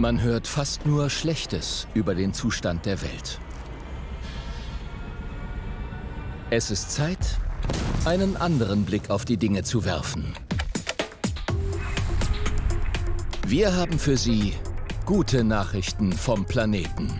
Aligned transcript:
Man 0.00 0.22
hört 0.22 0.46
fast 0.46 0.86
nur 0.86 1.10
Schlechtes 1.10 1.88
über 1.92 2.14
den 2.14 2.32
Zustand 2.32 2.86
der 2.86 3.02
Welt. 3.02 3.40
Es 6.50 6.70
ist 6.70 6.92
Zeit, 6.92 7.18
einen 8.04 8.36
anderen 8.36 8.84
Blick 8.84 9.10
auf 9.10 9.24
die 9.24 9.36
Dinge 9.36 9.64
zu 9.64 9.84
werfen. 9.84 10.34
Wir 13.44 13.74
haben 13.74 13.98
für 13.98 14.16
Sie 14.16 14.54
gute 15.04 15.42
Nachrichten 15.42 16.12
vom 16.12 16.44
Planeten. 16.44 17.18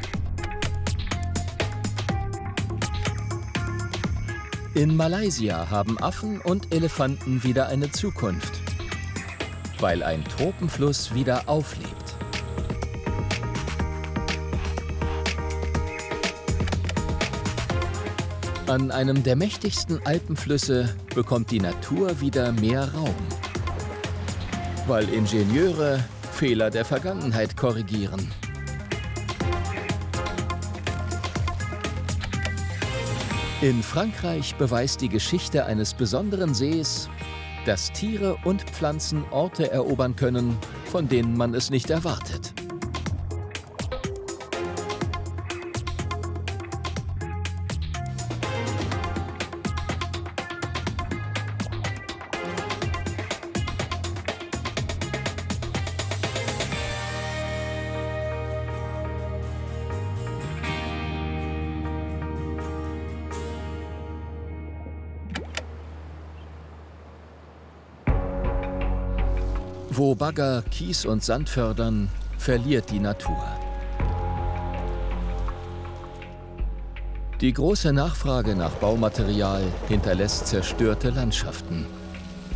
In 4.74 4.95
Malaysia 4.95 5.68
haben 5.68 5.98
Affen 5.98 6.40
und 6.42 6.72
Elefanten 6.72 7.42
wieder 7.42 7.66
eine 7.66 7.90
Zukunft, 7.90 8.52
weil 9.80 10.04
ein 10.04 10.22
Tropenfluss 10.26 11.12
wieder 11.12 11.48
auflebt. 11.48 11.97
An 18.68 18.90
einem 18.90 19.22
der 19.22 19.35
mächtigsten 19.35 19.99
Alpenflüsse 20.04 20.95
bekommt 21.14 21.50
die 21.50 21.59
Natur 21.59 22.21
wieder 22.21 22.53
mehr 22.53 22.93
Raum. 22.93 23.14
Weil 24.86 25.09
Ingenieure 25.09 26.04
Fehler 26.32 26.68
der 26.68 26.85
Vergangenheit 26.85 27.57
korrigieren. 27.57 28.31
In 33.62 33.83
Frankreich 33.83 34.55
beweist 34.56 35.00
die 35.00 35.09
Geschichte 35.09 35.64
eines 35.64 35.95
besonderen 35.95 36.53
Sees, 36.53 37.09
dass 37.64 37.91
Tiere 37.92 38.37
und 38.45 38.61
Pflanzen 38.64 39.25
Orte 39.31 39.70
erobern 39.70 40.14
können, 40.14 40.59
von 40.84 41.09
denen 41.09 41.39
man 41.39 41.55
es 41.55 41.70
nicht 41.70 41.89
erwartet. 41.89 42.53
Wo 69.99 70.15
Bagger 70.15 70.63
Kies 70.71 71.05
und 71.05 71.25
Sand 71.25 71.49
fördern, 71.49 72.09
verliert 72.39 72.89
die 72.93 73.01
Natur. 73.01 73.43
Die 77.41 77.53
große 77.53 77.93
Nachfrage 77.93 78.55
nach 78.55 78.71
Baumaterial 78.75 79.65
hinterlässt 79.89 80.47
zerstörte 80.47 81.11
Landschaften 81.11 81.85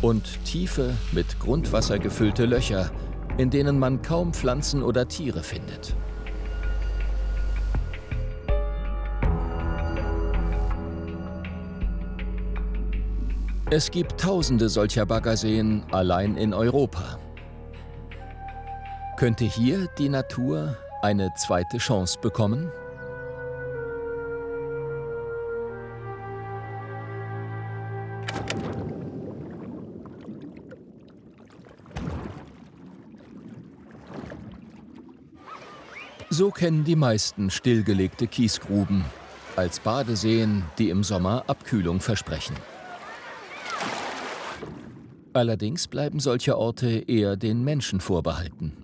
und 0.01 0.23
tiefe, 0.45 0.93
mit 1.11 1.37
Grundwasser 1.41 1.99
gefüllte 1.99 2.45
Löcher, 2.45 2.89
in 3.37 3.49
denen 3.49 3.77
man 3.77 4.01
kaum 4.01 4.33
Pflanzen 4.33 4.81
oder 4.81 5.09
Tiere 5.09 5.43
findet. 5.43 5.97
Es 13.69 13.91
gibt 13.91 14.17
tausende 14.17 14.69
solcher 14.69 15.05
Baggerseen 15.05 15.83
allein 15.91 16.37
in 16.37 16.53
Europa. 16.53 17.19
Könnte 19.23 19.45
hier 19.45 19.87
die 19.97 20.09
Natur 20.09 20.75
eine 21.01 21.33
zweite 21.35 21.77
Chance 21.77 22.19
bekommen? 22.19 22.69
So 36.29 36.51
kennen 36.51 36.83
die 36.83 36.97
meisten 36.97 37.49
stillgelegte 37.49 38.27
Kiesgruben 38.27 39.05
als 39.55 39.79
Badeseen, 39.79 40.65
die 40.77 40.89
im 40.89 41.01
Sommer 41.01 41.45
Abkühlung 41.47 42.01
versprechen. 42.01 42.57
Allerdings 45.31 45.87
bleiben 45.87 46.19
solche 46.19 46.57
Orte 46.57 47.05
eher 47.07 47.37
den 47.37 47.63
Menschen 47.63 48.01
vorbehalten. 48.01 48.82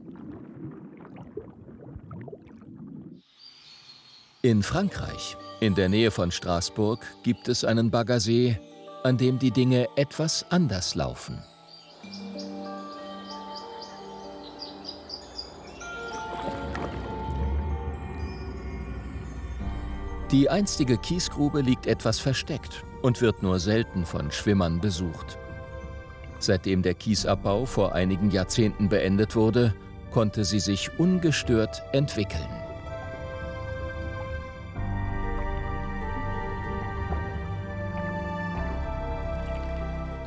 In 4.41 4.63
Frankreich, 4.63 5.35
in 5.59 5.75
der 5.75 5.89
Nähe 5.89 6.11
von 6.11 6.31
Straßburg, 6.31 7.05
gibt 7.23 7.50
es 7.50 7.66
einen 7.66 7.91
Baggersee, 7.91 8.57
an 9.03 9.17
dem 9.17 9.38
die 9.38 9.51
Dinge 9.51 9.89
etwas 9.97 10.45
anders 10.50 10.95
laufen. 10.95 11.44
Die 20.31 20.50
einstige 20.50 20.97
Kiesgrube 20.97 21.59
liegt 21.59 21.85
etwas 21.85 22.17
versteckt 22.19 22.85
und 23.01 23.19
wird 23.19 23.44
nur 23.44 23.59
selten 23.59 24.06
von 24.06 24.31
Schwimmern 24.31 24.79
besucht. 24.79 25.38
Seitdem 26.39 26.81
der 26.81 26.94
Kiesabbau 26.94 27.66
vor 27.66 27.94
einigen 27.94 28.31
Jahrzehnten 28.31 28.88
beendet 28.88 29.35
wurde, 29.35 29.75
konnte 30.11 30.45
sie 30.45 30.61
sich 30.61 30.97
ungestört 30.97 31.83
entwickeln. 31.91 32.69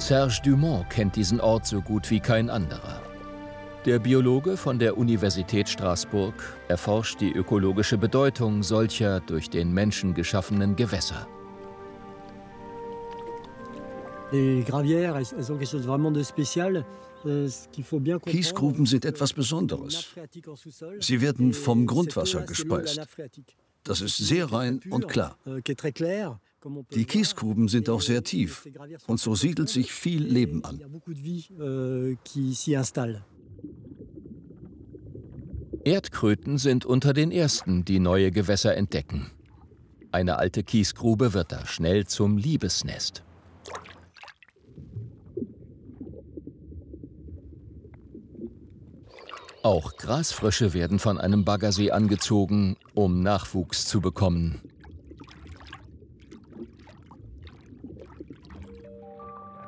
Serge 0.02 0.40
Dumont 0.42 0.90
kennt 0.90 1.14
diesen 1.14 1.40
Ort 1.40 1.64
so 1.64 1.80
gut 1.80 2.10
wie 2.10 2.18
kein 2.18 2.50
anderer. 2.50 3.00
Der 3.84 4.00
Biologe 4.00 4.56
von 4.56 4.80
der 4.80 4.98
Universität 4.98 5.68
Straßburg 5.68 6.34
erforscht 6.66 7.20
die 7.20 7.32
ökologische 7.32 7.96
Bedeutung 7.96 8.64
solcher 8.64 9.20
durch 9.20 9.48
den 9.48 9.72
Menschen 9.72 10.12
geschaffenen 10.12 10.74
Gewässer. 10.74 11.28
Euh, 14.32 14.64
Kiesgruben 18.26 18.86
sind 18.86 19.04
etwas 19.04 19.32
Besonderes. 19.32 20.08
Sie 20.98 21.20
werden 21.20 21.52
vom 21.52 21.86
Grundwasser 21.86 22.42
gespeist. 22.42 23.00
Das 23.84 24.00
ist 24.00 24.16
sehr 24.16 24.52
rein 24.52 24.80
und 24.90 25.06
klar. 25.06 25.38
Euh, 26.64 26.82
Die 26.94 27.04
Kiesgruben 27.04 27.68
sind 27.68 27.88
auch 27.88 28.00
sehr 28.00 28.22
tief 28.22 28.68
und 29.06 29.18
so 29.20 29.34
siedelt 29.34 29.68
sich 29.68 29.92
viel 29.92 30.22
Leben 30.22 30.64
an. 30.64 30.80
euh, 31.58 32.16
Erdkröten 35.84 36.58
sind 36.58 36.84
unter 36.84 37.12
den 37.12 37.32
ersten, 37.32 37.84
die 37.84 37.98
neue 37.98 38.30
Gewässer 38.30 38.76
entdecken. 38.76 39.30
Eine 40.12 40.36
alte 40.36 40.62
Kiesgrube 40.62 41.32
wird 41.32 41.52
da 41.52 41.66
schnell 41.66 42.06
zum 42.06 42.36
Liebesnest. 42.36 43.24
Auch 49.64 49.96
Grasfrösche 49.96 50.74
werden 50.74 50.98
von 50.98 51.18
einem 51.18 51.44
Baggersee 51.44 51.92
angezogen, 51.92 52.76
um 52.94 53.22
Nachwuchs 53.22 53.86
zu 53.86 54.00
bekommen. 54.00 54.60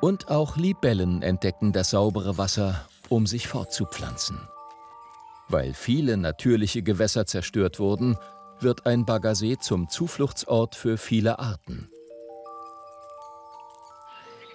Und 0.05 0.29
auch 0.29 0.55
Libellen 0.55 1.23
entdecken 1.23 1.73
das 1.73 1.89
saubere 1.89 2.37
Wasser, 2.37 2.87
um 3.09 3.25
sich 3.25 3.47
fortzupflanzen. 3.47 4.39
Weil 5.49 5.73
viele 5.73 6.15
natürliche 6.15 6.83
Gewässer 6.83 7.25
zerstört 7.25 7.79
wurden, 7.79 8.15
wird 8.59 8.85
ein 8.85 9.05
Baggersee 9.07 9.57
zum 9.57 9.89
Zufluchtsort 9.89 10.75
für 10.75 10.99
viele 10.99 11.39
Arten. 11.39 11.89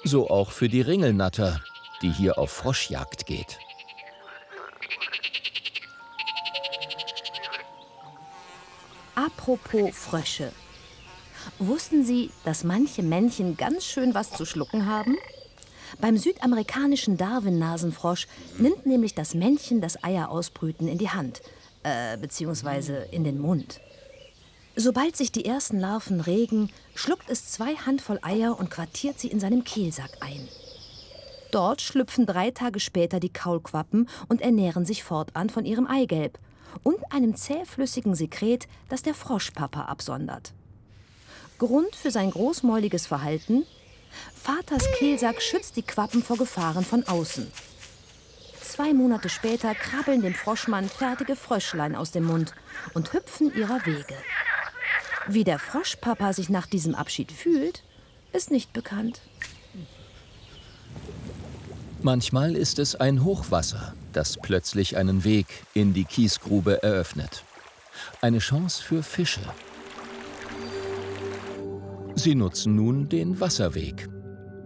So 0.04 0.30
auch 0.30 0.52
für 0.52 0.68
die 0.68 0.82
Ringelnatter, 0.82 1.60
die 2.00 2.12
hier 2.12 2.38
auf 2.38 2.52
Froschjagd 2.52 3.26
geht. 3.26 3.58
Apropos 9.16 9.90
Frösche. 9.96 10.52
Wussten 11.58 12.04
Sie, 12.04 12.30
dass 12.44 12.62
manche 12.62 13.02
Männchen 13.02 13.56
ganz 13.56 13.84
schön 13.84 14.14
was 14.14 14.30
zu 14.30 14.44
schlucken 14.44 14.86
haben? 14.86 15.16
Beim 16.00 16.16
südamerikanischen 16.16 17.16
Darwin-Nasenfrosch 17.16 18.26
nimmt 18.58 18.86
nämlich 18.86 19.14
das 19.14 19.34
Männchen 19.34 19.80
das 19.80 20.02
Eierausbrüten 20.02 20.88
in 20.88 20.98
die 20.98 21.10
Hand, 21.10 21.42
äh, 21.82 22.16
beziehungsweise 22.16 23.08
in 23.10 23.24
den 23.24 23.40
Mund. 23.40 23.80
Sobald 24.76 25.16
sich 25.16 25.32
die 25.32 25.44
ersten 25.44 25.80
Larven 25.80 26.20
regen, 26.20 26.70
schluckt 26.94 27.28
es 27.28 27.50
zwei 27.50 27.74
Handvoll 27.74 28.18
Eier 28.22 28.58
und 28.58 28.70
quartiert 28.70 29.18
sie 29.18 29.28
in 29.28 29.40
seinem 29.40 29.64
Kehlsack 29.64 30.10
ein. 30.20 30.48
Dort 31.50 31.80
schlüpfen 31.80 32.26
drei 32.26 32.52
Tage 32.52 32.78
später 32.78 33.18
die 33.18 33.32
Kaulquappen 33.32 34.08
und 34.28 34.40
ernähren 34.40 34.86
sich 34.86 35.02
fortan 35.02 35.50
von 35.50 35.64
ihrem 35.64 35.86
Eigelb 35.86 36.38
und 36.84 36.98
einem 37.10 37.34
zähflüssigen 37.34 38.14
Sekret, 38.14 38.68
das 38.88 39.02
der 39.02 39.14
Froschpapa 39.14 39.82
absondert. 39.82 40.52
Grund 41.58 41.94
für 41.94 42.10
sein 42.10 42.30
großmäuliges 42.30 43.06
Verhalten? 43.06 43.66
Vaters 44.42 44.84
Kehlsack 44.98 45.42
schützt 45.42 45.76
die 45.76 45.82
Quappen 45.82 46.22
vor 46.22 46.38
Gefahren 46.38 46.84
von 46.84 47.06
außen. 47.06 47.50
Zwei 48.62 48.94
Monate 48.94 49.28
später 49.28 49.74
krabbeln 49.74 50.22
dem 50.22 50.32
Froschmann 50.32 50.88
fertige 50.88 51.36
Fröschlein 51.36 51.94
aus 51.94 52.10
dem 52.10 52.24
Mund 52.24 52.54
und 52.94 53.12
hüpfen 53.12 53.54
ihrer 53.54 53.84
Wege. 53.84 54.14
Wie 55.26 55.44
der 55.44 55.58
Froschpapa 55.58 56.32
sich 56.32 56.48
nach 56.48 56.66
diesem 56.66 56.94
Abschied 56.94 57.32
fühlt, 57.32 57.82
ist 58.32 58.50
nicht 58.50 58.72
bekannt. 58.72 59.20
Manchmal 62.02 62.56
ist 62.56 62.78
es 62.78 62.94
ein 62.94 63.24
Hochwasser, 63.24 63.94
das 64.14 64.38
plötzlich 64.38 64.96
einen 64.96 65.22
Weg 65.24 65.46
in 65.74 65.92
die 65.92 66.04
Kiesgrube 66.04 66.82
eröffnet. 66.82 67.44
Eine 68.22 68.38
Chance 68.38 68.82
für 68.82 69.02
Fische. 69.02 69.42
Sie 72.14 72.34
nutzen 72.34 72.74
nun 72.74 73.08
den 73.08 73.38
Wasserweg. 73.38 74.08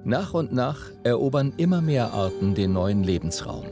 Nach 0.05 0.35
und 0.35 0.53
nach 0.53 0.91
erobern 1.03 1.55
immer 1.57 1.81
mehr 1.81 2.13
Arten 2.13 2.55
den 2.55 2.75
neuen 2.75 3.03
Lebensraum. 3.03 3.65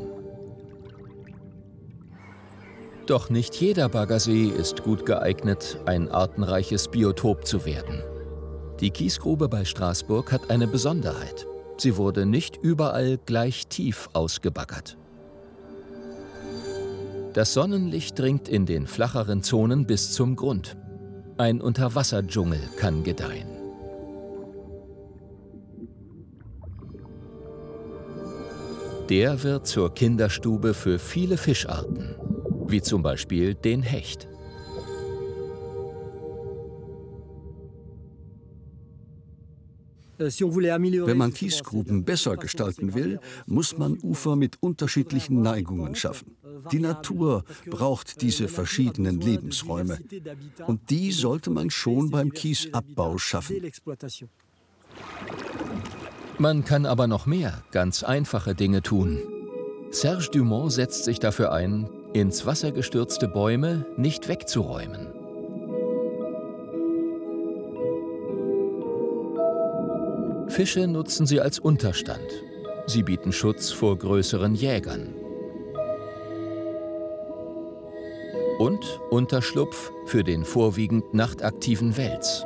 Doch 3.06 3.28
nicht 3.28 3.54
jeder 3.56 3.90
Baggersee 3.90 4.46
ist 4.46 4.82
gut 4.82 5.04
geeignet, 5.04 5.78
ein 5.84 6.08
artenreiches 6.08 6.88
Biotop 6.88 7.46
zu 7.46 7.66
werden. 7.66 8.02
Die 8.80 8.90
Kiesgrube 8.90 9.48
bei 9.48 9.64
Straßburg 9.64 10.32
hat 10.32 10.50
eine 10.50 10.66
Besonderheit. 10.66 11.46
Sie 11.76 11.96
wurde 11.96 12.24
nicht 12.24 12.56
überall 12.56 13.18
gleich 13.26 13.66
tief 13.66 14.08
ausgebaggert. 14.14 14.96
Das 17.34 17.52
Sonnenlicht 17.52 18.18
dringt 18.18 18.48
in 18.48 18.66
den 18.66 18.86
flacheren 18.86 19.42
Zonen 19.42 19.86
bis 19.86 20.12
zum 20.12 20.36
Grund. 20.36 20.76
Ein 21.38 21.60
Unterwasserdschungel 21.60 22.60
kann 22.76 23.04
gedeihen. 23.04 23.61
Der 29.08 29.42
wird 29.42 29.66
zur 29.66 29.92
Kinderstube 29.94 30.74
für 30.74 30.98
viele 30.98 31.36
Fischarten, 31.36 32.14
wie 32.66 32.80
zum 32.80 33.02
Beispiel 33.02 33.54
den 33.54 33.82
Hecht. 33.82 34.28
Wenn 40.18 41.16
man 41.16 41.32
Kiesgruben 41.32 42.04
besser 42.04 42.36
gestalten 42.36 42.94
will, 42.94 43.18
muss 43.46 43.76
man 43.76 43.98
Ufer 44.02 44.36
mit 44.36 44.56
unterschiedlichen 44.60 45.42
Neigungen 45.42 45.94
schaffen. 45.94 46.36
Die 46.70 46.78
Natur 46.78 47.44
braucht 47.66 48.22
diese 48.22 48.46
verschiedenen 48.46 49.20
Lebensräume. 49.20 49.98
Und 50.66 50.90
die 50.90 51.10
sollte 51.10 51.50
man 51.50 51.70
schon 51.70 52.10
beim 52.10 52.32
Kiesabbau 52.32 53.18
schaffen. 53.18 53.56
Man 56.42 56.64
kann 56.64 56.86
aber 56.86 57.06
noch 57.06 57.24
mehr 57.24 57.62
ganz 57.70 58.02
einfache 58.02 58.56
Dinge 58.56 58.82
tun. 58.82 59.20
Serge 59.92 60.28
Dumont 60.32 60.72
setzt 60.72 61.04
sich 61.04 61.20
dafür 61.20 61.52
ein, 61.52 61.88
ins 62.14 62.44
Wasser 62.46 62.72
gestürzte 62.72 63.28
Bäume 63.28 63.86
nicht 63.96 64.26
wegzuräumen. 64.26 65.06
Fische 70.48 70.88
nutzen 70.88 71.26
sie 71.26 71.40
als 71.40 71.60
Unterstand. 71.60 72.28
Sie 72.88 73.04
bieten 73.04 73.30
Schutz 73.30 73.70
vor 73.70 73.96
größeren 73.96 74.56
Jägern. 74.56 75.14
Und 78.58 79.00
Unterschlupf 79.10 79.92
für 80.06 80.24
den 80.24 80.44
vorwiegend 80.44 81.14
nachtaktiven 81.14 81.96
Wels. 81.96 82.44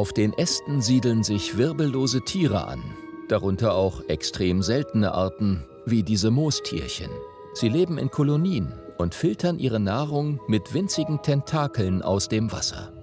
Auf 0.00 0.14
den 0.14 0.32
Ästen 0.32 0.80
siedeln 0.80 1.22
sich 1.22 1.58
wirbellose 1.58 2.22
Tiere 2.22 2.66
an, 2.66 2.82
darunter 3.28 3.74
auch 3.74 4.00
extrem 4.08 4.62
seltene 4.62 5.12
Arten 5.12 5.62
wie 5.84 6.02
diese 6.02 6.30
Moostierchen. 6.30 7.10
Sie 7.52 7.68
leben 7.68 7.98
in 7.98 8.10
Kolonien 8.10 8.72
und 8.96 9.14
filtern 9.14 9.58
ihre 9.58 9.78
Nahrung 9.78 10.40
mit 10.48 10.72
winzigen 10.72 11.20
Tentakeln 11.20 12.00
aus 12.00 12.28
dem 12.28 12.50
Wasser. 12.50 12.94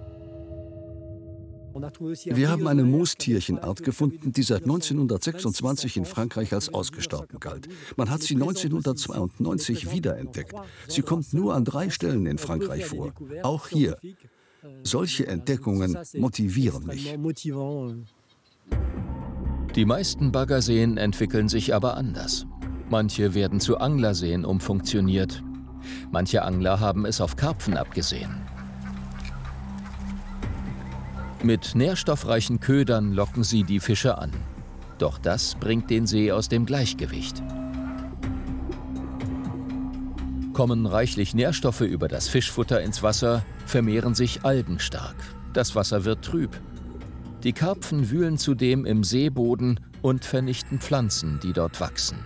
Wir 2.24 2.50
haben 2.50 2.66
eine 2.66 2.82
Moostierchenart 2.82 3.84
gefunden, 3.84 4.32
die 4.32 4.42
seit 4.42 4.62
1926 4.62 5.98
in 5.98 6.04
Frankreich 6.04 6.52
als 6.52 6.74
ausgestorben 6.74 7.38
galt. 7.38 7.68
Man 7.96 8.10
hat 8.10 8.22
sie 8.22 8.34
1992 8.34 9.92
wiederentdeckt. 9.92 10.56
Sie 10.88 11.02
kommt 11.02 11.32
nur 11.32 11.54
an 11.54 11.64
drei 11.64 11.90
Stellen 11.90 12.26
in 12.26 12.38
Frankreich 12.38 12.86
vor. 12.86 13.12
Auch 13.44 13.68
hier. 13.68 13.98
Solche 14.82 15.26
Entdeckungen 15.26 15.96
motivieren 16.16 16.86
mich. 16.86 17.16
Die 19.74 19.84
meisten 19.84 20.32
Baggerseen 20.32 20.96
entwickeln 20.96 21.48
sich 21.48 21.74
aber 21.74 21.96
anders. 21.96 22.46
Manche 22.90 23.34
werden 23.34 23.60
zu 23.60 23.78
Anglerseen 23.78 24.44
umfunktioniert. 24.44 25.42
Manche 26.10 26.42
Angler 26.42 26.80
haben 26.80 27.04
es 27.04 27.20
auf 27.20 27.36
Karpfen 27.36 27.76
abgesehen. 27.76 28.30
Mit 31.42 31.74
nährstoffreichen 31.74 32.58
Ködern 32.58 33.12
locken 33.12 33.44
sie 33.44 33.62
die 33.62 33.78
Fische 33.78 34.18
an. 34.18 34.32
Doch 34.98 35.18
das 35.18 35.54
bringt 35.54 35.88
den 35.90 36.06
See 36.06 36.32
aus 36.32 36.48
dem 36.48 36.66
Gleichgewicht. 36.66 37.42
Kommen 40.58 40.86
reichlich 40.86 41.36
Nährstoffe 41.36 41.82
über 41.82 42.08
das 42.08 42.26
Fischfutter 42.26 42.82
ins 42.82 43.00
Wasser, 43.04 43.46
vermehren 43.64 44.16
sich 44.16 44.42
Algen 44.42 44.80
stark. 44.80 45.14
Das 45.52 45.76
Wasser 45.76 46.04
wird 46.04 46.24
trüb. 46.24 46.50
Die 47.44 47.52
Karpfen 47.52 48.10
wühlen 48.10 48.38
zudem 48.38 48.84
im 48.84 49.04
Seeboden 49.04 49.78
und 50.02 50.24
vernichten 50.24 50.80
Pflanzen, 50.80 51.38
die 51.44 51.52
dort 51.52 51.80
wachsen. 51.80 52.18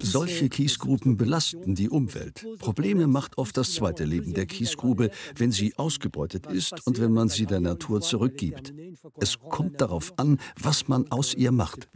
Solche 0.00 0.48
Kiesgruben 0.48 1.16
belasten 1.16 1.74
die 1.74 1.90
Umwelt. 1.90 2.46
Probleme 2.60 3.08
macht 3.08 3.36
oft 3.36 3.56
das 3.56 3.74
zweite 3.74 4.04
Leben 4.04 4.32
der 4.32 4.46
Kiesgrube, 4.46 5.10
wenn 5.34 5.50
sie 5.50 5.76
ausgebeutet 5.76 6.46
ist 6.46 6.86
und 6.86 7.00
wenn 7.00 7.10
man 7.10 7.30
sie 7.30 7.46
der 7.46 7.58
Natur 7.58 8.00
zurückgibt. 8.00 8.72
Es 9.18 9.40
kommt 9.40 9.80
darauf 9.80 10.16
an, 10.20 10.38
was 10.56 10.86
man 10.86 11.10
aus 11.10 11.34
ihr 11.34 11.50
macht. 11.50 11.88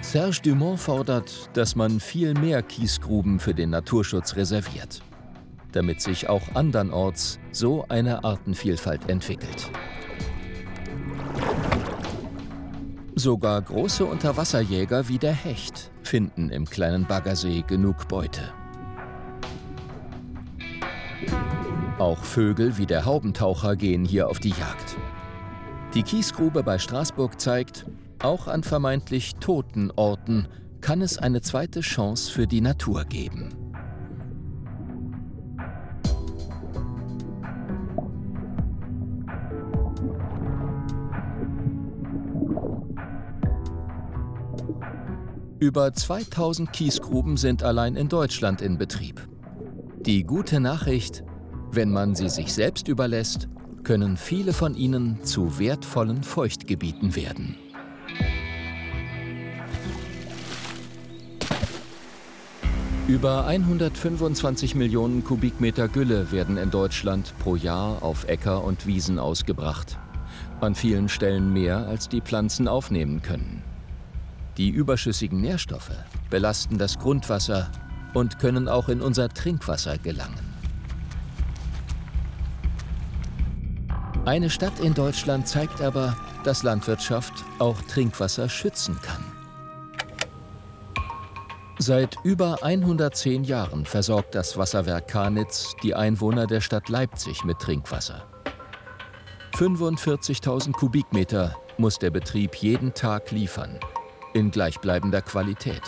Serge 0.00 0.40
Dumont 0.42 0.78
fordert, 0.78 1.50
dass 1.54 1.74
man 1.74 1.98
viel 1.98 2.34
mehr 2.34 2.62
Kiesgruben 2.62 3.40
für 3.40 3.54
den 3.54 3.70
Naturschutz 3.70 4.36
reserviert, 4.36 5.02
damit 5.72 6.00
sich 6.00 6.28
auch 6.28 6.42
andernorts 6.54 7.40
so 7.50 7.84
eine 7.88 8.22
Artenvielfalt 8.22 9.08
entwickelt. 9.08 9.70
Sogar 13.16 13.62
große 13.62 14.04
Unterwasserjäger 14.04 15.08
wie 15.08 15.18
der 15.18 15.32
Hecht 15.32 15.90
finden 16.02 16.50
im 16.50 16.64
kleinen 16.64 17.06
Baggersee 17.06 17.64
genug 17.66 18.06
Beute. 18.08 18.52
Auch 21.98 22.18
Vögel 22.18 22.76
wie 22.76 22.86
der 22.86 23.04
Haubentaucher 23.04 23.76
gehen 23.76 24.04
hier 24.04 24.28
auf 24.28 24.40
die 24.40 24.50
Jagd. 24.50 24.96
Die 25.94 26.02
Kiesgrube 26.02 26.62
bei 26.62 26.78
Straßburg 26.78 27.40
zeigt, 27.40 27.86
auch 28.24 28.48
an 28.48 28.62
vermeintlich 28.62 29.36
toten 29.36 29.90
Orten 29.94 30.48
kann 30.80 31.02
es 31.02 31.18
eine 31.18 31.40
zweite 31.40 31.80
Chance 31.80 32.30
für 32.32 32.46
die 32.46 32.60
Natur 32.60 33.04
geben. 33.04 33.50
Über 45.60 45.92
2000 45.94 46.72
Kiesgruben 46.72 47.38
sind 47.38 47.62
allein 47.62 47.96
in 47.96 48.08
Deutschland 48.08 48.60
in 48.60 48.76
Betrieb. 48.76 49.26
Die 50.04 50.24
gute 50.24 50.60
Nachricht, 50.60 51.24
wenn 51.72 51.90
man 51.90 52.14
sie 52.14 52.28
sich 52.28 52.52
selbst 52.52 52.88
überlässt, 52.88 53.48
können 53.82 54.18
viele 54.18 54.52
von 54.52 54.74
ihnen 54.74 55.24
zu 55.24 55.58
wertvollen 55.58 56.22
Feuchtgebieten 56.22 57.16
werden. 57.16 57.56
Über 63.06 63.44
125 63.44 64.74
Millionen 64.74 65.24
Kubikmeter 65.24 65.88
Gülle 65.88 66.32
werden 66.32 66.56
in 66.56 66.70
Deutschland 66.70 67.34
pro 67.38 67.54
Jahr 67.54 68.02
auf 68.02 68.24
Äcker 68.28 68.64
und 68.64 68.86
Wiesen 68.86 69.18
ausgebracht. 69.18 69.98
An 70.62 70.74
vielen 70.74 71.10
Stellen 71.10 71.52
mehr, 71.52 71.86
als 71.86 72.08
die 72.08 72.22
Pflanzen 72.22 72.66
aufnehmen 72.66 73.20
können. 73.20 73.62
Die 74.56 74.70
überschüssigen 74.70 75.42
Nährstoffe 75.42 75.92
belasten 76.30 76.78
das 76.78 76.98
Grundwasser 76.98 77.70
und 78.14 78.38
können 78.38 78.68
auch 78.68 78.88
in 78.88 79.02
unser 79.02 79.28
Trinkwasser 79.28 79.98
gelangen. 79.98 80.54
Eine 84.24 84.48
Stadt 84.48 84.80
in 84.80 84.94
Deutschland 84.94 85.46
zeigt 85.46 85.82
aber, 85.82 86.16
dass 86.44 86.62
Landwirtschaft 86.62 87.44
auch 87.58 87.82
Trinkwasser 87.82 88.48
schützen 88.48 88.98
kann. 89.02 89.33
Seit 91.86 92.16
über 92.22 92.62
110 92.62 93.44
Jahren 93.44 93.84
versorgt 93.84 94.34
das 94.34 94.56
Wasserwerk 94.56 95.06
Karnitz 95.06 95.74
die 95.82 95.94
Einwohner 95.94 96.46
der 96.46 96.62
Stadt 96.62 96.88
Leipzig 96.88 97.44
mit 97.44 97.58
Trinkwasser. 97.58 98.26
45.000 99.52 100.72
Kubikmeter 100.72 101.54
muss 101.76 101.98
der 101.98 102.08
Betrieb 102.08 102.54
jeden 102.54 102.94
Tag 102.94 103.32
liefern, 103.32 103.78
in 104.32 104.50
gleichbleibender 104.50 105.20
Qualität. 105.20 105.82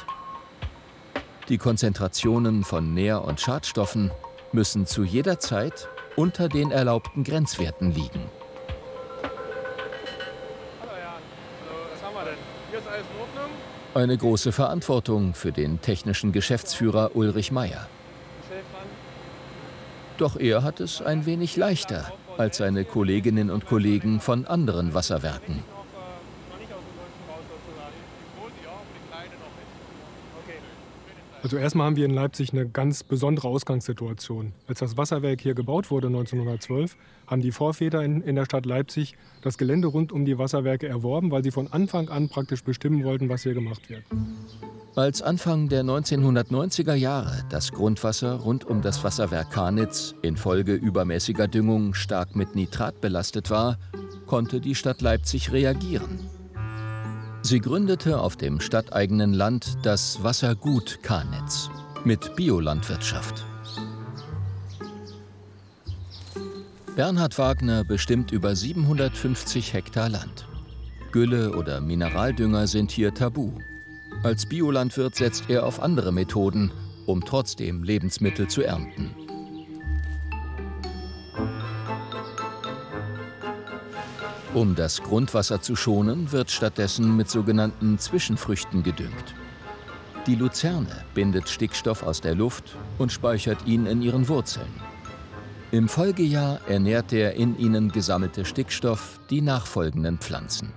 Die 1.48 1.56
Konzentrationen 1.56 2.62
von 2.62 2.92
Nähr- 2.92 3.24
und 3.24 3.40
Schadstoffen 3.40 4.10
müssen 4.52 4.84
zu 4.84 5.02
jeder 5.02 5.38
Zeit 5.38 5.88
unter 6.14 6.50
den 6.50 6.72
erlaubten 6.72 7.24
Grenzwerten 7.24 7.90
liegen. 7.90 8.28
Eine 13.96 14.18
große 14.18 14.52
Verantwortung 14.52 15.32
für 15.32 15.52
den 15.52 15.80
technischen 15.80 16.30
Geschäftsführer 16.30 17.12
Ulrich 17.14 17.50
Meyer. 17.50 17.88
Doch 20.18 20.36
er 20.36 20.62
hat 20.62 20.80
es 20.80 21.00
ein 21.00 21.24
wenig 21.24 21.56
leichter 21.56 22.12
als 22.36 22.58
seine 22.58 22.84
Kolleginnen 22.84 23.48
und 23.50 23.64
Kollegen 23.64 24.20
von 24.20 24.44
anderen 24.44 24.92
Wasserwerken. 24.92 25.64
Also 31.46 31.58
erstmal 31.58 31.86
haben 31.86 31.94
wir 31.94 32.06
in 32.06 32.10
Leipzig 32.10 32.52
eine 32.52 32.68
ganz 32.68 33.04
besondere 33.04 33.46
Ausgangssituation. 33.46 34.52
Als 34.66 34.80
das 34.80 34.96
Wasserwerk 34.96 35.40
hier 35.40 35.54
gebaut 35.54 35.92
wurde 35.92 36.08
1912, 36.08 36.96
haben 37.28 37.40
die 37.40 37.52
Vorväter 37.52 38.02
in, 38.02 38.20
in 38.20 38.34
der 38.34 38.46
Stadt 38.46 38.66
Leipzig 38.66 39.14
das 39.42 39.56
Gelände 39.56 39.86
rund 39.86 40.10
um 40.10 40.24
die 40.24 40.38
Wasserwerke 40.38 40.88
erworben, 40.88 41.30
weil 41.30 41.44
sie 41.44 41.52
von 41.52 41.72
Anfang 41.72 42.08
an 42.08 42.28
praktisch 42.28 42.64
bestimmen 42.64 43.04
wollten, 43.04 43.28
was 43.28 43.44
hier 43.44 43.54
gemacht 43.54 43.88
wird. 43.88 44.02
Als 44.96 45.22
Anfang 45.22 45.68
der 45.68 45.84
1990er 45.84 46.94
Jahre 46.94 47.44
das 47.48 47.70
Grundwasser 47.70 48.40
rund 48.40 48.64
um 48.64 48.82
das 48.82 49.04
Wasserwerk 49.04 49.52
Karnitz 49.52 50.16
infolge 50.22 50.74
übermäßiger 50.74 51.46
Düngung 51.46 51.94
stark 51.94 52.34
mit 52.34 52.56
Nitrat 52.56 53.00
belastet 53.00 53.50
war, 53.50 53.78
konnte 54.26 54.60
die 54.60 54.74
Stadt 54.74 55.00
Leipzig 55.00 55.52
reagieren. 55.52 56.18
Sie 57.48 57.60
gründete 57.60 58.18
auf 58.18 58.36
dem 58.36 58.58
stadteigenen 58.58 59.32
Land 59.32 59.76
das 59.84 60.20
Wassergut 60.24 60.98
Karnitz 61.04 61.70
mit 62.02 62.34
Biolandwirtschaft. 62.34 63.46
Bernhard 66.96 67.38
Wagner 67.38 67.84
bestimmt 67.84 68.32
über 68.32 68.56
750 68.56 69.74
Hektar 69.74 70.08
Land. 70.08 70.48
Gülle 71.12 71.52
oder 71.52 71.80
Mineraldünger 71.80 72.66
sind 72.66 72.90
hier 72.90 73.14
tabu. 73.14 73.52
Als 74.24 74.46
Biolandwirt 74.46 75.14
setzt 75.14 75.48
er 75.48 75.66
auf 75.66 75.80
andere 75.80 76.10
Methoden, 76.10 76.72
um 77.06 77.24
trotzdem 77.24 77.84
Lebensmittel 77.84 78.48
zu 78.48 78.62
ernten. 78.62 79.14
Um 84.54 84.74
das 84.74 85.02
Grundwasser 85.02 85.60
zu 85.60 85.76
schonen, 85.76 86.32
wird 86.32 86.50
stattdessen 86.50 87.16
mit 87.16 87.28
sogenannten 87.28 87.98
Zwischenfrüchten 87.98 88.82
gedüngt. 88.82 89.34
Die 90.26 90.34
Luzerne 90.34 91.04
bindet 91.14 91.48
Stickstoff 91.48 92.02
aus 92.02 92.20
der 92.20 92.34
Luft 92.34 92.76
und 92.98 93.12
speichert 93.12 93.66
ihn 93.66 93.86
in 93.86 94.02
ihren 94.02 94.28
Wurzeln. 94.28 94.68
Im 95.72 95.88
Folgejahr 95.88 96.60
ernährt 96.68 97.12
der 97.12 97.34
in 97.34 97.58
ihnen 97.58 97.92
gesammelte 97.92 98.44
Stickstoff 98.44 99.20
die 99.30 99.40
nachfolgenden 99.40 100.18
Pflanzen. 100.18 100.72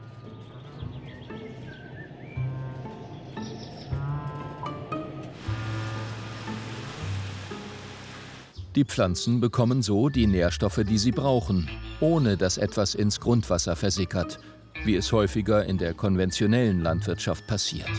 Die 8.76 8.86
Pflanzen 8.86 9.40
bekommen 9.40 9.82
so 9.82 10.10
die 10.10 10.28
Nährstoffe, 10.28 10.82
die 10.88 10.98
sie 10.98 11.12
brauchen, 11.12 11.68
ohne 12.02 12.38
dass 12.38 12.58
etwas 12.58 12.96
ins 12.96 13.20
Grundwasser 13.20 13.76
versickert, 13.76 14.40
wie 14.86 14.96
es 14.96 15.12
häufiger 15.12 15.66
in 15.66 15.78
der 15.78 15.94
konventionellen 15.94 16.82
Landwirtschaft 16.82 17.46
passiert. 17.48 17.90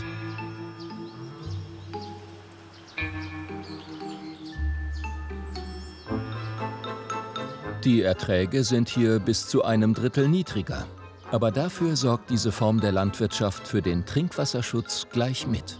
Die 7.83 8.01
Erträge 8.01 8.63
sind 8.63 8.89
hier 8.89 9.19
bis 9.19 9.47
zu 9.47 9.63
einem 9.63 9.93
Drittel 9.93 10.27
niedriger. 10.27 10.85
Aber 11.31 11.49
dafür 11.49 11.95
sorgt 11.95 12.29
diese 12.29 12.51
Form 12.51 12.81
der 12.81 12.91
Landwirtschaft 12.91 13.65
für 13.65 13.81
den 13.81 14.05
Trinkwasserschutz 14.05 15.07
gleich 15.11 15.47
mit 15.47 15.79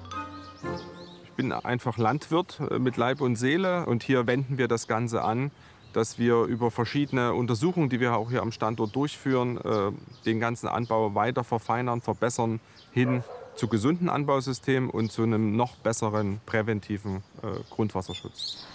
bin 1.41 1.51
einfach 1.51 1.97
Landwirt 1.97 2.59
äh, 2.69 2.77
mit 2.77 2.97
Leib 2.97 3.19
und 3.19 3.35
Seele 3.35 3.87
und 3.87 4.03
hier 4.03 4.27
wenden 4.27 4.59
wir 4.59 4.67
das 4.67 4.87
Ganze 4.87 5.23
an, 5.23 5.49
dass 5.93 6.17
wir 6.19 6.43
über 6.43 6.71
verschiedene 6.71 7.33
Untersuchungen, 7.33 7.89
die 7.89 7.99
wir 7.99 8.15
auch 8.15 8.29
hier 8.29 8.41
am 8.41 8.51
Standort 8.51 8.95
durchführen, 8.95 9.57
äh, 9.57 9.91
den 10.25 10.39
ganzen 10.39 10.67
Anbau 10.67 11.15
weiter 11.15 11.43
verfeinern, 11.43 12.01
verbessern 12.01 12.59
hin 12.91 13.23
zu 13.55 13.67
gesunden 13.67 14.09
Anbausystemen 14.09 14.89
und 14.89 15.11
zu 15.11 15.23
einem 15.23 15.55
noch 15.55 15.75
besseren 15.77 16.39
präventiven 16.45 17.17
äh, 17.41 17.47
Grundwasserschutz. 17.69 18.65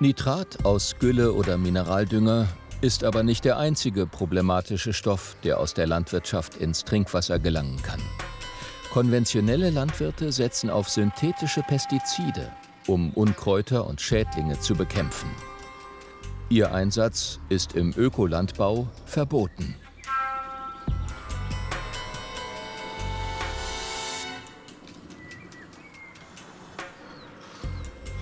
Nitrat 0.00 0.64
aus 0.64 0.96
Gülle 0.98 1.32
oder 1.32 1.56
Mineraldünger 1.56 2.48
ist 2.80 3.04
aber 3.04 3.22
nicht 3.22 3.44
der 3.44 3.58
einzige 3.58 4.06
problematische 4.06 4.92
Stoff, 4.92 5.36
der 5.44 5.58
aus 5.58 5.72
der 5.74 5.86
Landwirtschaft 5.86 6.56
ins 6.56 6.84
Trinkwasser 6.84 7.38
gelangen 7.38 7.80
kann. 7.82 8.00
Konventionelle 8.92 9.70
Landwirte 9.70 10.30
setzen 10.30 10.70
auf 10.70 10.88
synthetische 10.88 11.62
Pestizide, 11.62 12.52
um 12.86 13.10
Unkräuter 13.12 13.86
und 13.86 14.00
Schädlinge 14.00 14.58
zu 14.60 14.74
bekämpfen. 14.74 15.30
Ihr 16.48 16.72
Einsatz 16.72 17.40
ist 17.48 17.74
im 17.74 17.92
Ökolandbau 17.96 18.88
verboten. 19.06 19.74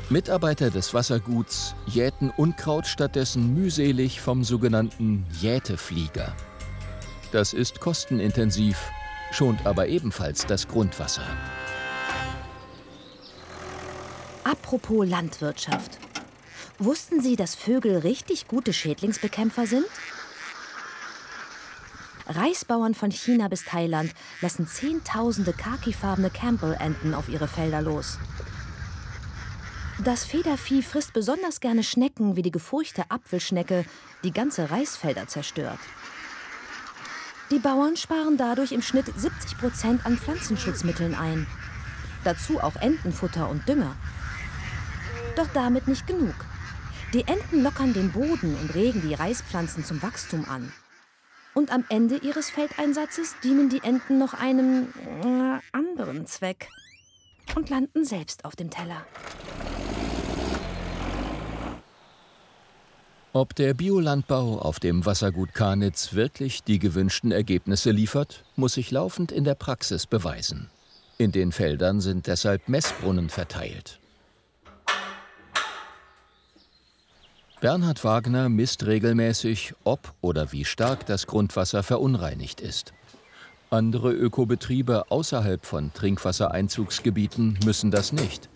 Mitarbeiter 0.08 0.70
des 0.70 0.92
Wasserguts 0.92 1.74
jäten 1.86 2.30
Unkraut 2.30 2.86
stattdessen 2.86 3.54
mühselig 3.54 4.20
vom 4.20 4.44
sogenannten 4.44 5.24
Jäteflieger. 5.40 6.36
Das 7.32 7.54
ist 7.54 7.80
kostenintensiv 7.80 8.76
schont 9.32 9.66
aber 9.66 9.88
ebenfalls 9.88 10.46
das 10.46 10.68
Grundwasser. 10.68 11.22
Apropos 14.52 15.08
Landwirtschaft. 15.08 15.98
Wussten 16.78 17.22
Sie, 17.22 17.36
dass 17.36 17.54
Vögel 17.54 17.96
richtig 17.96 18.48
gute 18.48 18.74
Schädlingsbekämpfer 18.74 19.66
sind? 19.66 19.86
Reisbauern 22.26 22.94
von 22.94 23.10
China 23.10 23.48
bis 23.48 23.64
Thailand 23.64 24.12
lassen 24.42 24.66
zehntausende 24.66 25.54
khakifarbene 25.54 26.28
Campbell-Enten 26.28 27.14
auf 27.14 27.30
ihre 27.30 27.48
Felder 27.48 27.80
los. 27.80 28.18
Das 30.04 30.26
Federvieh 30.26 30.82
frisst 30.82 31.14
besonders 31.14 31.60
gerne 31.60 31.82
Schnecken 31.82 32.36
wie 32.36 32.42
die 32.42 32.50
gefurchte 32.50 33.10
Apfelschnecke, 33.10 33.86
die 34.22 34.32
ganze 34.32 34.70
Reisfelder 34.70 35.28
zerstört. 35.28 35.80
Die 37.50 37.58
Bauern 37.58 37.96
sparen 37.96 38.36
dadurch 38.36 38.72
im 38.72 38.82
Schnitt 38.82 39.06
70 39.16 39.56
Prozent 39.56 40.04
an 40.04 40.18
Pflanzenschutzmitteln 40.18 41.14
ein. 41.14 41.46
Dazu 42.22 42.60
auch 42.60 42.76
Entenfutter 42.76 43.48
und 43.48 43.66
Dünger. 43.66 43.96
Doch 45.36 45.48
damit 45.54 45.88
nicht 45.88 46.06
genug. 46.06 46.34
Die 47.14 47.26
Enten 47.26 47.62
lockern 47.62 47.92
den 47.92 48.12
Boden 48.12 48.54
und 48.54 48.74
regen 48.74 49.02
die 49.02 49.14
Reispflanzen 49.14 49.84
zum 49.84 50.02
Wachstum 50.02 50.46
an. 50.48 50.72
Und 51.54 51.70
am 51.70 51.84
Ende 51.88 52.16
ihres 52.16 52.48
Feldeinsatzes 52.50 53.34
dienen 53.42 53.68
die 53.68 53.82
Enten 53.82 54.18
noch 54.18 54.34
einem 54.34 54.88
äh, 55.22 55.58
anderen 55.72 56.26
Zweck 56.26 56.68
und 57.54 57.68
landen 57.68 58.04
selbst 58.04 58.44
auf 58.44 58.56
dem 58.56 58.70
Teller. 58.70 59.06
Ob 63.34 63.54
der 63.54 63.72
Biolandbau 63.72 64.58
auf 64.58 64.78
dem 64.78 65.06
Wassergut 65.06 65.54
Karnitz 65.54 66.12
wirklich 66.12 66.62
die 66.64 66.78
gewünschten 66.78 67.32
Ergebnisse 67.32 67.90
liefert, 67.90 68.44
muss 68.56 68.74
sich 68.74 68.90
laufend 68.90 69.32
in 69.32 69.44
der 69.44 69.54
Praxis 69.54 70.06
beweisen. 70.06 70.70
In 71.16 71.32
den 71.32 71.52
Feldern 71.52 72.02
sind 72.02 72.26
deshalb 72.26 72.68
Messbrunnen 72.68 73.30
verteilt. 73.30 74.01
Bernhard 77.62 78.02
Wagner 78.02 78.48
misst 78.48 78.86
regelmäßig, 78.86 79.74
ob 79.84 80.14
oder 80.20 80.50
wie 80.50 80.64
stark 80.64 81.06
das 81.06 81.28
Grundwasser 81.28 81.84
verunreinigt 81.84 82.60
ist. 82.60 82.92
Andere 83.70 84.12
Ökobetriebe 84.12 85.12
außerhalb 85.12 85.64
von 85.64 85.92
Trinkwassereinzugsgebieten 85.94 87.60
müssen 87.64 87.92
das 87.92 88.12
nicht. 88.12 88.48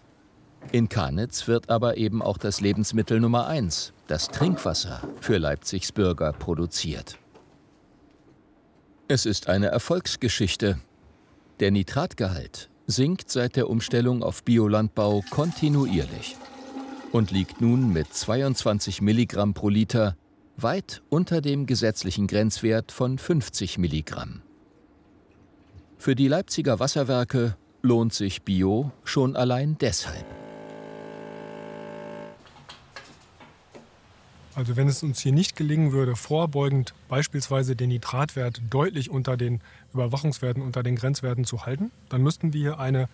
In 0.73 0.89
Kanitz 0.89 1.47
wird 1.47 1.71
aber 1.71 1.99
eben 1.99 2.21
auch 2.21 2.37
das 2.37 2.61
Lebensmittel 2.61 3.21
Nummer 3.21 3.47
eins, 3.47 3.93
das 4.09 4.27
Trinkwasser, 4.27 5.01
für 5.21 5.39
Leipzigs 5.39 5.93
Bürger 5.93 6.33
produziert. 6.33 7.17
Es 9.07 9.25
ist 9.25 9.49
eine 9.49 9.69
Erfolgsgeschichte. 9.69 10.81
Der 11.61 11.71
Nitratgehalt 11.71 12.71
sinkt 12.89 13.31
seit 13.31 13.55
der 13.55 13.71
Umstellung 13.71 14.25
auf 14.25 14.43
Biolandbau 14.43 15.23
kontinuierlich 15.31 16.37
und 17.17 17.31
liegt 17.31 17.63
nun 17.63 17.95
mit 17.95 18.13
22 18.13 19.01
Milligramm 19.01 19.55
pro 19.55 19.71
Liter 19.71 20.19
weit 20.59 21.01
unter 21.09 21.41
dem 21.41 21.65
gesetzlichen 21.65 22.27
Grenzwert 22.27 22.93
von 22.93 23.17
50 23.17 23.79
Milligramm. 23.79 24.43
Für 25.97 26.15
die 26.15 26.29
Leipziger 26.29 26.79
Wasserwerke 26.79 27.57
lohnt 27.81 28.13
sich 28.13 28.43
Bio 28.43 28.93
schon 29.03 29.35
allein 29.35 29.79
deshalb. 29.81 30.27
Also 34.55 34.77
wenn 34.77 34.87
es 34.87 35.03
uns 35.03 35.21
hier 35.21 35.33
nicht 35.33 35.57
gelingen 35.57 35.93
würde, 35.93 36.17
vorbeugend 36.17 36.93
beispielsweise 37.09 37.77
den 37.77 37.89
Nitratwert 37.89 38.61
deutlich 38.69 39.09
unter 39.09 39.39
den 39.39 39.63
Überwachungswerten, 39.95 40.63
unter 40.63 40.83
den 40.83 40.97
Grenzwerten 40.97 41.47
zu 41.47 41.65
halten, 41.65 41.91
dann 42.11 42.23
müssten 42.23 42.53
wir 42.53 42.79
eine 42.79 43.09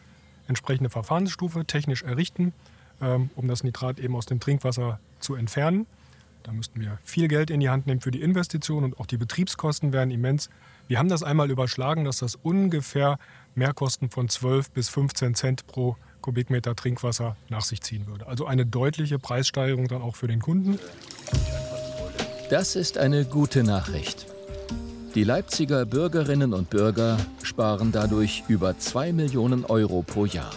entsprechende 0.49 0.90
Verfahrensstufe 0.90 1.64
technisch 1.66 2.02
errichten, 2.02 2.52
um 3.02 3.49
das 3.49 3.64
Nitrat 3.64 3.99
eben 3.99 4.16
aus 4.16 4.26
dem 4.26 4.40
Trinkwasser 4.40 5.00
zu 5.21 5.35
entfernen. 5.35 5.87
Da 6.42 6.52
müssten 6.52 6.80
wir 6.80 6.99
viel 7.04 7.28
Geld 7.28 7.50
in 7.50 7.61
die 7.61 7.68
Hand 7.68 7.87
nehmen 7.87 8.00
für 8.00 8.11
die 8.11 8.21
Investition 8.21 8.85
und 8.85 8.99
auch 8.99 9.06
die 9.06 9.16
Betriebskosten 9.16 9.92
wären 9.92 10.11
immens. 10.11 10.50
Wir 10.88 10.99
haben 10.99 11.09
das 11.09 11.23
einmal 11.23 11.50
überschlagen, 11.50 12.04
dass 12.04 12.18
das 12.18 12.35
ungefähr 12.35 13.18
Mehrkosten 13.54 14.11
von 14.11 14.28
12 14.28 14.71
bis 14.71 14.88
15 14.88 15.35
Cent 15.35 15.66
pro 15.66 15.97
Kubikmeter 16.21 16.75
Trinkwasser 16.75 17.37
nach 17.49 17.62
sich 17.62 17.80
ziehen 17.80 18.06
würde. 18.06 18.26
Also 18.26 18.47
eine 18.47 18.66
deutliche 18.66 19.18
Preissteigerung 19.18 19.88
dann 19.88 20.02
auch 20.02 20.16
für 20.16 20.28
den 20.28 20.40
Kunden. 20.40 20.78
Das 22.50 22.76
ist 22.76 22.99
eine 22.99 23.25
gute 23.25 23.64
Nachricht. 23.64 24.26
Die 25.14 25.25
Leipziger 25.25 25.85
Bürgerinnen 25.85 26.54
und 26.54 26.71
Bürger 26.71 27.18
sparen 27.42 27.92
dadurch 27.92 28.44
über 28.49 28.78
2 28.78 29.12
Millionen 29.12 29.64
Euro 29.64 30.02
pro 30.02 30.26
Jahr. 30.26 30.52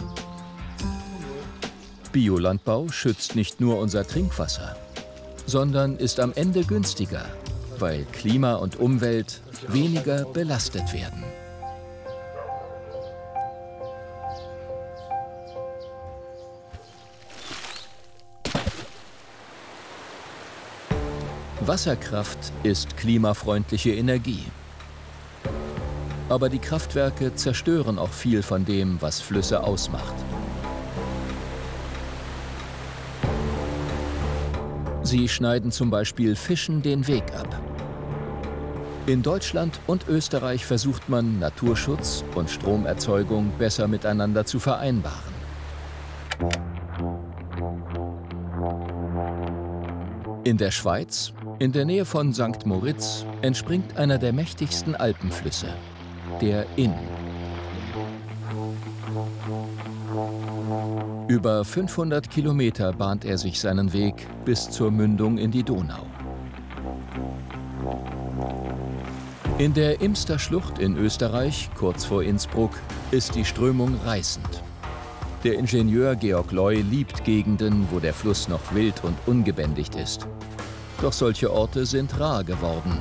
Biolandbau 2.16 2.88
schützt 2.88 3.36
nicht 3.36 3.60
nur 3.60 3.78
unser 3.78 4.06
Trinkwasser, 4.06 4.74
sondern 5.44 5.98
ist 5.98 6.18
am 6.18 6.32
Ende 6.34 6.64
günstiger, 6.64 7.26
weil 7.78 8.06
Klima 8.06 8.54
und 8.54 8.80
Umwelt 8.80 9.42
weniger 9.68 10.24
belastet 10.24 10.94
werden. 10.94 11.22
Wasserkraft 21.60 22.50
ist 22.62 22.96
klimafreundliche 22.96 23.90
Energie. 23.90 24.46
Aber 26.30 26.48
die 26.48 26.60
Kraftwerke 26.60 27.34
zerstören 27.34 27.98
auch 27.98 28.08
viel 28.08 28.42
von 28.42 28.64
dem, 28.64 29.02
was 29.02 29.20
Flüsse 29.20 29.62
ausmacht. 29.62 30.14
Sie 35.06 35.28
schneiden 35.28 35.70
zum 35.70 35.88
Beispiel 35.88 36.34
Fischen 36.34 36.82
den 36.82 37.06
Weg 37.06 37.22
ab. 37.38 37.62
In 39.06 39.22
Deutschland 39.22 39.78
und 39.86 40.08
Österreich 40.08 40.66
versucht 40.66 41.08
man, 41.08 41.38
Naturschutz 41.38 42.24
und 42.34 42.50
Stromerzeugung 42.50 43.52
besser 43.56 43.86
miteinander 43.86 44.44
zu 44.44 44.58
vereinbaren. 44.58 45.32
In 50.42 50.56
der 50.56 50.72
Schweiz, 50.72 51.32
in 51.60 51.70
der 51.70 51.84
Nähe 51.84 52.04
von 52.04 52.34
St. 52.34 52.66
Moritz, 52.66 53.24
entspringt 53.42 53.96
einer 53.96 54.18
der 54.18 54.32
mächtigsten 54.32 54.96
Alpenflüsse, 54.96 55.68
der 56.40 56.66
Inn. 56.74 56.94
Über 61.28 61.64
500 61.64 62.30
Kilometer 62.30 62.92
bahnt 62.92 63.24
er 63.24 63.36
sich 63.36 63.58
seinen 63.58 63.92
Weg 63.92 64.28
bis 64.44 64.70
zur 64.70 64.92
Mündung 64.92 65.38
in 65.38 65.50
die 65.50 65.64
Donau. 65.64 66.06
In 69.58 69.74
der 69.74 70.00
Imster 70.00 70.38
Schlucht 70.38 70.78
in 70.78 70.96
Österreich, 70.96 71.68
kurz 71.76 72.04
vor 72.04 72.22
Innsbruck, 72.22 72.70
ist 73.10 73.34
die 73.34 73.44
Strömung 73.44 73.98
reißend. 74.04 74.62
Der 75.42 75.58
Ingenieur 75.58 76.14
Georg 76.14 76.52
Loy 76.52 76.82
liebt 76.82 77.24
Gegenden, 77.24 77.88
wo 77.90 77.98
der 77.98 78.14
Fluss 78.14 78.46
noch 78.46 78.72
wild 78.72 79.02
und 79.02 79.16
ungebändigt 79.26 79.96
ist. 79.96 80.28
Doch 81.02 81.12
solche 81.12 81.52
Orte 81.52 81.86
sind 81.86 82.20
rar 82.20 82.44
geworden. 82.44 83.00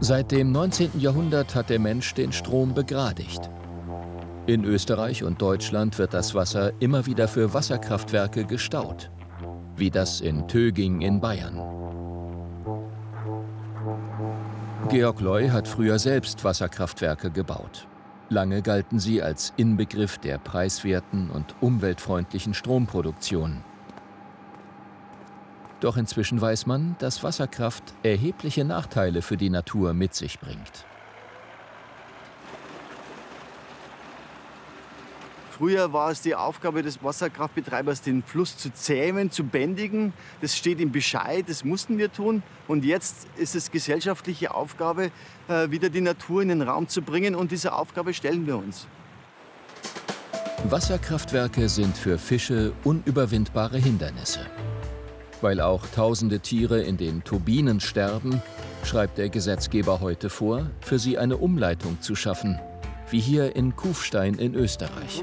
Seit 0.00 0.32
dem 0.32 0.50
19. 0.50 0.98
Jahrhundert 0.98 1.54
hat 1.54 1.70
der 1.70 1.78
Mensch 1.78 2.14
den 2.14 2.32
Strom 2.32 2.74
begradigt. 2.74 3.48
In 4.50 4.64
Österreich 4.64 5.22
und 5.22 5.40
Deutschland 5.40 5.96
wird 5.98 6.12
das 6.12 6.34
Wasser 6.34 6.72
immer 6.80 7.06
wieder 7.06 7.28
für 7.28 7.54
Wasserkraftwerke 7.54 8.44
gestaut, 8.44 9.08
wie 9.76 9.90
das 9.90 10.20
in 10.20 10.48
Töging 10.48 11.02
in 11.02 11.20
Bayern. 11.20 11.54
Georg 14.88 15.20
Loy 15.20 15.50
hat 15.50 15.68
früher 15.68 16.00
selbst 16.00 16.42
Wasserkraftwerke 16.42 17.30
gebaut. 17.30 17.86
Lange 18.28 18.60
galten 18.60 18.98
sie 18.98 19.22
als 19.22 19.52
Inbegriff 19.56 20.18
der 20.18 20.38
preiswerten 20.38 21.30
und 21.30 21.54
umweltfreundlichen 21.60 22.52
Stromproduktion. 22.52 23.62
Doch 25.78 25.96
inzwischen 25.96 26.40
weiß 26.40 26.66
man, 26.66 26.96
dass 26.98 27.22
Wasserkraft 27.22 27.84
erhebliche 28.02 28.64
Nachteile 28.64 29.22
für 29.22 29.36
die 29.36 29.50
Natur 29.50 29.94
mit 29.94 30.16
sich 30.16 30.40
bringt. 30.40 30.89
Früher 35.60 35.92
war 35.92 36.10
es 36.10 36.22
die 36.22 36.34
Aufgabe 36.34 36.82
des 36.82 37.04
Wasserkraftbetreibers, 37.04 38.00
den 38.00 38.22
Fluss 38.22 38.56
zu 38.56 38.72
zähmen, 38.72 39.30
zu 39.30 39.44
bändigen. 39.44 40.14
Das 40.40 40.56
steht 40.56 40.80
im 40.80 40.90
Bescheid, 40.90 41.44
das 41.46 41.64
mussten 41.64 41.98
wir 41.98 42.10
tun. 42.10 42.42
Und 42.66 42.82
jetzt 42.82 43.26
ist 43.36 43.54
es 43.54 43.70
gesellschaftliche 43.70 44.54
Aufgabe, 44.54 45.10
äh, 45.48 45.70
wieder 45.70 45.90
die 45.90 46.00
Natur 46.00 46.40
in 46.40 46.48
den 46.48 46.62
Raum 46.62 46.88
zu 46.88 47.02
bringen. 47.02 47.34
Und 47.34 47.50
diese 47.50 47.74
Aufgabe 47.74 48.14
stellen 48.14 48.46
wir 48.46 48.56
uns. 48.56 48.86
Wasserkraftwerke 50.64 51.68
sind 51.68 51.94
für 51.94 52.16
Fische 52.16 52.72
unüberwindbare 52.84 53.76
Hindernisse. 53.76 54.40
Weil 55.42 55.60
auch 55.60 55.86
tausende 55.94 56.40
Tiere 56.40 56.80
in 56.80 56.96
den 56.96 57.22
Turbinen 57.22 57.80
sterben, 57.80 58.40
schreibt 58.82 59.18
der 59.18 59.28
Gesetzgeber 59.28 60.00
heute 60.00 60.30
vor, 60.30 60.70
für 60.80 60.98
sie 60.98 61.18
eine 61.18 61.36
Umleitung 61.36 62.00
zu 62.00 62.14
schaffen 62.14 62.58
wie 63.10 63.20
hier 63.20 63.56
in 63.56 63.76
Kufstein 63.76 64.34
in 64.34 64.54
Österreich. 64.54 65.22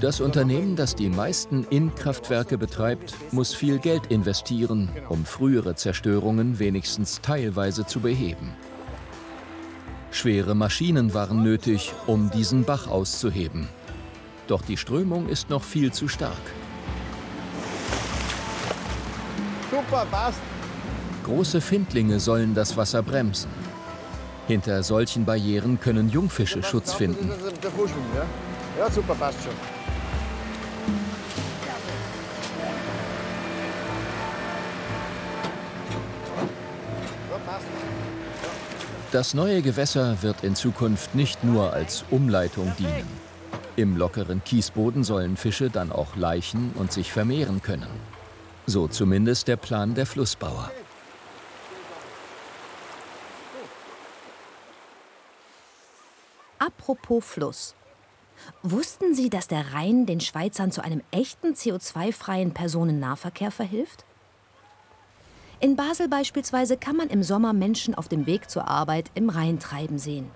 Das 0.00 0.20
Unternehmen, 0.20 0.76
das 0.76 0.94
die 0.94 1.08
meisten 1.08 1.64
Innkraftwerke 1.70 2.58
betreibt, 2.58 3.14
muss 3.32 3.54
viel 3.54 3.78
Geld 3.78 4.06
investieren, 4.06 4.88
um 5.08 5.24
frühere 5.24 5.74
Zerstörungen 5.74 6.58
wenigstens 6.58 7.20
teilweise 7.20 7.86
zu 7.86 8.00
beheben. 8.00 8.54
Schwere 10.10 10.54
Maschinen 10.54 11.14
waren 11.14 11.42
nötig, 11.42 11.92
um 12.06 12.30
diesen 12.30 12.64
Bach 12.64 12.88
auszuheben. 12.88 13.68
Doch 14.48 14.62
die 14.62 14.76
Strömung 14.76 15.28
ist 15.28 15.50
noch 15.50 15.62
viel 15.62 15.92
zu 15.92 16.08
stark. 16.08 16.32
Super, 19.70 20.04
passt. 20.10 20.40
Große 21.24 21.60
Findlinge 21.60 22.18
sollen 22.18 22.54
das 22.54 22.76
Wasser 22.76 23.02
bremsen. 23.02 23.50
Hinter 24.50 24.82
solchen 24.82 25.24
Barrieren 25.24 25.78
können 25.78 26.08
Jungfische 26.08 26.60
Schutz 26.60 26.92
finden. 26.92 27.30
Ja, 28.76 28.90
super, 28.90 29.14
passt 29.14 29.38
schon. 29.44 29.52
Das 39.12 39.34
neue 39.34 39.62
Gewässer 39.62 40.20
wird 40.20 40.42
in 40.42 40.56
Zukunft 40.56 41.14
nicht 41.14 41.44
nur 41.44 41.72
als 41.72 42.04
Umleitung 42.10 42.72
dienen. 42.76 43.06
Im 43.76 43.96
lockeren 43.96 44.42
Kiesboden 44.42 45.04
sollen 45.04 45.36
Fische 45.36 45.70
dann 45.70 45.92
auch 45.92 46.16
laichen 46.16 46.72
und 46.74 46.90
sich 46.90 47.12
vermehren 47.12 47.62
können. 47.62 47.86
So 48.66 48.88
zumindest 48.88 49.46
der 49.46 49.58
Plan 49.58 49.94
der 49.94 50.06
Flussbauer. 50.06 50.72
Apropos 56.60 57.24
Fluss. 57.24 57.74
Wussten 58.62 59.14
Sie, 59.14 59.30
dass 59.30 59.48
der 59.48 59.72
Rhein 59.72 60.04
den 60.04 60.20
Schweizern 60.20 60.70
zu 60.70 60.84
einem 60.84 61.00
echten 61.10 61.54
CO2-freien 61.54 62.52
Personennahverkehr 62.52 63.50
verhilft? 63.50 64.04
In 65.58 65.74
Basel 65.74 66.06
beispielsweise 66.08 66.76
kann 66.76 66.96
man 66.96 67.08
im 67.08 67.22
Sommer 67.22 67.54
Menschen 67.54 67.94
auf 67.94 68.08
dem 68.08 68.26
Weg 68.26 68.50
zur 68.50 68.68
Arbeit 68.68 69.10
im 69.14 69.30
Rhein 69.30 69.58
treiben 69.58 69.98
sehen. 69.98 70.30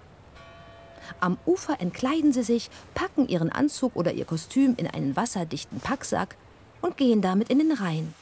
Am 1.21 1.37
Ufer 1.45 1.79
entkleiden 1.79 2.33
sie 2.33 2.43
sich, 2.43 2.71
packen 2.95 3.29
ihren 3.29 3.53
Anzug 3.53 3.95
oder 3.95 4.15
ihr 4.15 4.25
Kostüm 4.25 4.77
in 4.79 4.87
einen 4.87 5.17
wasserdichten 5.17 5.81
Packsack 5.81 6.37
und 6.81 6.97
gehen 6.97 7.21
damit 7.21 7.51
in 7.51 7.59
den 7.59 7.73
Rhein. 7.73 8.15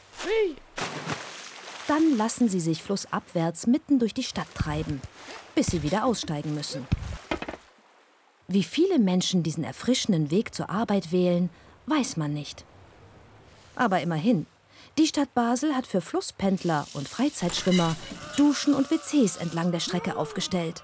Dann 1.86 2.16
lassen 2.16 2.48
sie 2.48 2.60
sich 2.60 2.82
flussabwärts 2.82 3.68
mitten 3.68 4.00
durch 4.00 4.12
die 4.12 4.24
Stadt 4.24 4.52
treiben, 4.54 5.00
bis 5.54 5.68
sie 5.68 5.84
wieder 5.84 6.04
aussteigen 6.04 6.52
müssen. 6.52 6.84
Wie 8.48 8.62
viele 8.62 8.98
Menschen 8.98 9.42
diesen 9.42 9.64
erfrischenden 9.64 10.30
Weg 10.30 10.54
zur 10.54 10.70
Arbeit 10.70 11.12
wählen, 11.12 11.50
weiß 11.86 12.16
man 12.16 12.32
nicht. 12.32 12.64
Aber 13.76 14.00
immerhin, 14.00 14.46
die 14.98 15.06
Stadt 15.06 15.32
Basel 15.34 15.74
hat 15.74 15.86
für 15.86 16.00
Flusspendler 16.00 16.86
und 16.92 17.08
Freizeitschwimmer 17.08 17.96
Duschen 18.36 18.74
und 18.74 18.90
WCs 18.90 19.36
entlang 19.36 19.72
der 19.72 19.80
Strecke 19.80 20.16
aufgestellt. 20.16 20.82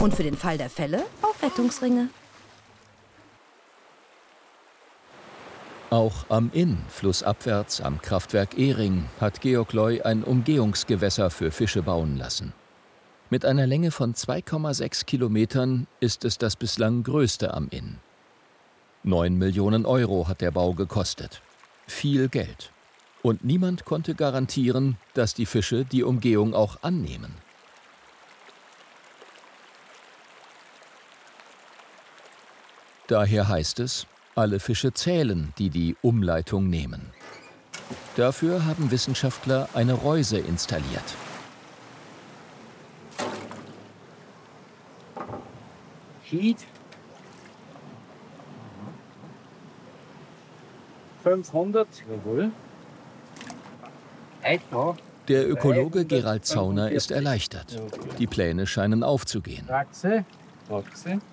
Und 0.00 0.14
für 0.14 0.22
den 0.22 0.36
Fall 0.36 0.58
der 0.58 0.70
Fälle 0.70 1.04
auch 1.22 1.42
Rettungsringe. 1.42 2.08
Auch 5.90 6.24
am 6.30 6.50
Inn, 6.54 6.78
flussabwärts 6.88 7.82
am 7.82 8.00
Kraftwerk 8.00 8.58
Ehring, 8.58 9.04
hat 9.20 9.42
Georg 9.42 9.74
Loy 9.74 10.00
ein 10.00 10.24
Umgehungsgewässer 10.24 11.30
für 11.30 11.50
Fische 11.50 11.82
bauen 11.82 12.16
lassen. 12.16 12.54
Mit 13.32 13.46
einer 13.46 13.66
Länge 13.66 13.92
von 13.92 14.12
2,6 14.12 15.06
Kilometern 15.06 15.86
ist 16.00 16.26
es 16.26 16.36
das 16.36 16.54
bislang 16.54 17.02
größte 17.02 17.54
am 17.54 17.66
Inn. 17.70 17.96
9 19.04 19.34
Millionen 19.38 19.86
Euro 19.86 20.28
hat 20.28 20.42
der 20.42 20.50
Bau 20.50 20.74
gekostet. 20.74 21.40
Viel 21.86 22.28
Geld. 22.28 22.72
Und 23.22 23.42
niemand 23.42 23.86
konnte 23.86 24.14
garantieren, 24.14 24.98
dass 25.14 25.32
die 25.32 25.46
Fische 25.46 25.86
die 25.86 26.02
Umgehung 26.02 26.52
auch 26.52 26.82
annehmen. 26.82 27.32
Daher 33.06 33.48
heißt 33.48 33.80
es, 33.80 34.06
alle 34.34 34.60
Fische 34.60 34.92
zählen, 34.92 35.54
die 35.56 35.70
die 35.70 35.96
Umleitung 36.02 36.68
nehmen. 36.68 37.00
Dafür 38.16 38.66
haben 38.66 38.90
Wissenschaftler 38.90 39.70
eine 39.72 39.94
Reuse 39.94 40.36
installiert. 40.36 41.16
Heat. 46.32 46.56
500. 51.22 51.86
Jawohl. 52.10 52.50
Etwa. 54.42 54.96
Der 55.28 55.48
Ökologe 55.48 56.04
Gerald 56.06 56.46
Zauner 56.46 56.90
ist 56.90 57.10
erleichtert. 57.10 57.80
Die 58.18 58.26
Pläne 58.26 58.66
scheinen 58.66 59.04
aufzugehen. 59.04 59.66
Praxe. 59.66 60.24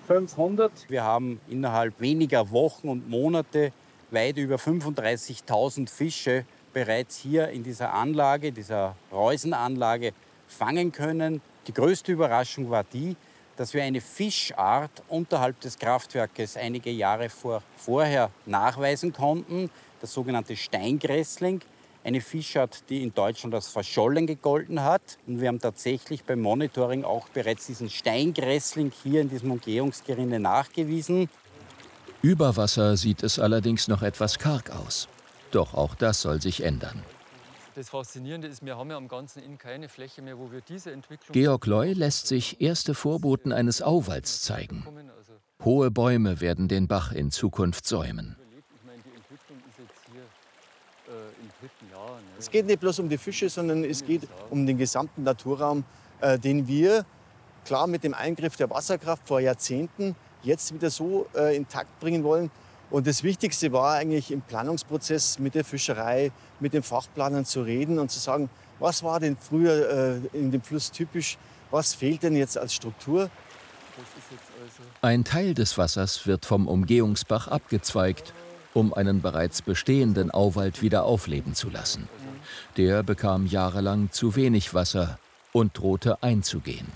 500. 0.06 0.70
Wir 0.88 1.02
haben 1.02 1.40
innerhalb 1.48 1.98
weniger 1.98 2.50
Wochen 2.50 2.88
und 2.88 3.08
Monate 3.08 3.72
weit 4.10 4.36
über 4.36 4.56
35.000 4.56 5.88
Fische 5.88 6.44
bereits 6.74 7.16
hier 7.16 7.48
in 7.48 7.62
dieser 7.62 7.94
Anlage, 7.94 8.52
dieser 8.52 8.96
Reusenanlage, 9.10 10.12
fangen 10.46 10.92
können. 10.92 11.40
Die 11.66 11.72
größte 11.72 12.12
Überraschung 12.12 12.68
war 12.68 12.84
die, 12.84 13.16
dass 13.60 13.74
wir 13.74 13.82
eine 13.82 14.00
Fischart 14.00 15.02
unterhalb 15.06 15.60
des 15.60 15.78
Kraftwerkes 15.78 16.56
einige 16.56 16.90
Jahre 16.90 17.28
vor, 17.28 17.62
vorher 17.76 18.30
nachweisen 18.46 19.12
konnten, 19.12 19.68
das 20.00 20.14
sogenannte 20.14 20.56
Steingrässling 20.56 21.60
eine 22.02 22.22
Fischart, 22.22 22.82
die 22.88 23.02
in 23.02 23.12
Deutschland 23.12 23.54
als 23.54 23.68
verschollen 23.68 24.26
gegolten 24.26 24.82
hat. 24.82 25.02
Und 25.26 25.42
wir 25.42 25.48
haben 25.48 25.58
tatsächlich 25.58 26.24
beim 26.24 26.40
Monitoring 26.40 27.04
auch 27.04 27.28
bereits 27.28 27.66
diesen 27.66 27.90
Steingrässling 27.90 28.92
hier 29.02 29.20
in 29.20 29.28
diesem 29.28 29.50
Umgehungsgerinne 29.50 30.40
nachgewiesen. 30.40 31.28
Über 32.22 32.56
Wasser 32.56 32.96
sieht 32.96 33.22
es 33.22 33.38
allerdings 33.38 33.88
noch 33.88 34.00
etwas 34.00 34.38
karg 34.38 34.70
aus. 34.70 35.06
Doch 35.50 35.74
auch 35.74 35.94
das 35.94 36.22
soll 36.22 36.40
sich 36.40 36.62
ändern. 36.62 37.02
Das 37.80 37.88
Faszinierende 37.88 38.46
ist, 38.46 38.62
wir 38.62 38.76
haben 38.76 38.90
ja 38.90 38.98
am 38.98 39.08
ganzen 39.08 39.42
Inn 39.42 39.56
keine 39.56 39.88
Fläche 39.88 40.20
mehr, 40.20 40.38
wo 40.38 40.52
wir 40.52 40.60
diese 40.60 40.92
Entwicklung. 40.92 41.32
Georg 41.32 41.64
Loy 41.64 41.94
lässt 41.94 42.26
sich 42.26 42.60
erste 42.60 42.92
Vorboten 42.92 43.52
eines 43.52 43.80
Auwalds 43.80 44.42
zeigen. 44.42 44.84
Hohe 45.64 45.90
Bäume 45.90 46.42
werden 46.42 46.68
den 46.68 46.88
Bach 46.88 47.12
in 47.12 47.30
Zukunft 47.30 47.86
säumen. 47.86 48.36
Es 52.38 52.50
geht 52.50 52.66
nicht 52.66 52.80
bloß 52.80 52.98
um 52.98 53.08
die 53.08 53.16
Fische, 53.16 53.48
sondern 53.48 53.82
es 53.82 54.04
geht 54.04 54.28
um 54.50 54.66
den 54.66 54.76
gesamten 54.76 55.22
Naturraum, 55.22 55.84
äh, 56.20 56.38
den 56.38 56.68
wir, 56.68 57.06
klar 57.64 57.86
mit 57.86 58.04
dem 58.04 58.12
Eingriff 58.12 58.56
der 58.56 58.68
Wasserkraft 58.68 59.26
vor 59.26 59.40
Jahrzehnten, 59.40 60.14
jetzt 60.42 60.74
wieder 60.74 60.90
so 60.90 61.28
äh, 61.34 61.56
intakt 61.56 61.98
bringen 61.98 62.24
wollen. 62.24 62.50
Und 62.90 63.06
das 63.06 63.22
Wichtigste 63.22 63.72
war 63.72 63.94
eigentlich 63.94 64.32
im 64.32 64.40
Planungsprozess 64.40 65.38
mit 65.38 65.54
der 65.54 65.64
Fischerei, 65.64 66.32
mit 66.58 66.74
den 66.74 66.82
Fachplanern 66.82 67.44
zu 67.44 67.62
reden 67.62 67.98
und 67.98 68.10
zu 68.10 68.18
sagen, 68.18 68.50
was 68.80 69.02
war 69.02 69.20
denn 69.20 69.36
früher 69.36 70.22
äh, 70.32 70.36
in 70.36 70.50
dem 70.50 70.62
Fluss 70.62 70.90
typisch, 70.90 71.38
was 71.70 71.94
fehlt 71.94 72.22
denn 72.24 72.34
jetzt 72.34 72.58
als 72.58 72.74
Struktur. 72.74 73.30
Ein 75.02 75.24
Teil 75.24 75.54
des 75.54 75.78
Wassers 75.78 76.26
wird 76.26 76.46
vom 76.46 76.66
Umgehungsbach 76.66 77.48
abgezweigt, 77.48 78.32
um 78.74 78.92
einen 78.92 79.20
bereits 79.20 79.62
bestehenden 79.62 80.30
Auwald 80.30 80.82
wieder 80.82 81.04
aufleben 81.04 81.54
zu 81.54 81.70
lassen. 81.70 82.08
Der 82.76 83.02
bekam 83.02 83.46
jahrelang 83.46 84.10
zu 84.10 84.34
wenig 84.34 84.74
Wasser 84.74 85.18
und 85.52 85.78
drohte 85.78 86.22
einzugehen. 86.22 86.86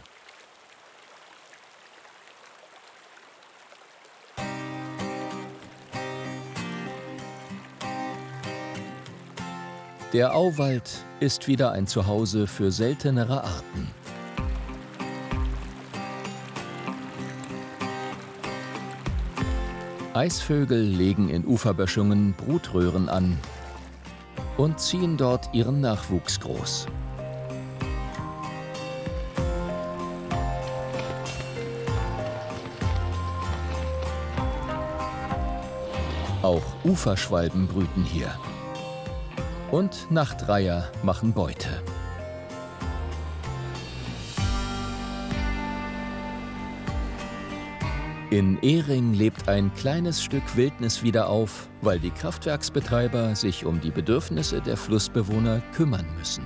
Der 10.14 10.32
Auwald 10.36 11.04
ist 11.18 11.48
wieder 11.48 11.72
ein 11.72 11.88
Zuhause 11.88 12.46
für 12.46 12.70
seltenere 12.70 13.42
Arten. 13.42 13.88
Eisvögel 20.14 20.80
legen 20.80 21.30
in 21.30 21.44
Uferböschungen 21.44 22.32
Brutröhren 22.34 23.08
an 23.08 23.40
und 24.56 24.78
ziehen 24.78 25.16
dort 25.16 25.52
ihren 25.52 25.80
Nachwuchs 25.80 26.38
groß. 26.38 26.86
Auch 36.42 36.62
Uferschwalben 36.84 37.66
brüten 37.66 38.04
hier. 38.04 38.32
Und 39.74 40.08
Nachtreiher 40.08 40.88
machen 41.02 41.32
Beute. 41.32 41.66
In 48.30 48.56
Ehring 48.62 49.14
lebt 49.14 49.48
ein 49.48 49.74
kleines 49.74 50.22
Stück 50.22 50.44
Wildnis 50.54 51.02
wieder 51.02 51.28
auf, 51.28 51.68
weil 51.82 51.98
die 51.98 52.12
Kraftwerksbetreiber 52.12 53.34
sich 53.34 53.64
um 53.64 53.80
die 53.80 53.90
Bedürfnisse 53.90 54.60
der 54.60 54.76
Flussbewohner 54.76 55.60
kümmern 55.74 56.06
müssen. 56.16 56.44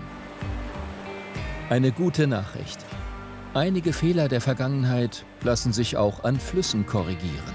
Eine 1.69 1.93
gute 1.93 2.27
Nachricht. 2.27 2.79
Einige 3.53 3.93
Fehler 3.93 4.29
der 4.29 4.41
Vergangenheit 4.41 5.27
lassen 5.43 5.75
sich 5.75 5.99
auch 5.99 6.25
an 6.25 6.41
Flüssen 6.41 6.87
korrigieren. 6.87 7.55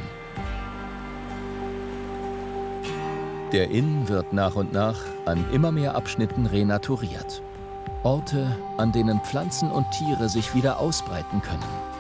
Der 3.52 3.72
Inn 3.72 4.08
wird 4.08 4.34
nach 4.34 4.54
und 4.54 4.72
nach 4.72 5.13
an 5.26 5.46
immer 5.52 5.72
mehr 5.72 5.96
Abschnitten 5.96 6.46
renaturiert. 6.46 7.42
Orte, 8.04 8.58
an 8.78 8.92
denen 8.92 9.22
Pflanzen 9.22 9.72
und 9.72 9.90
Tiere 9.92 10.30
sich 10.30 10.54
wieder 10.54 10.80
ausbreiten 10.80 11.42
können. 11.42 11.94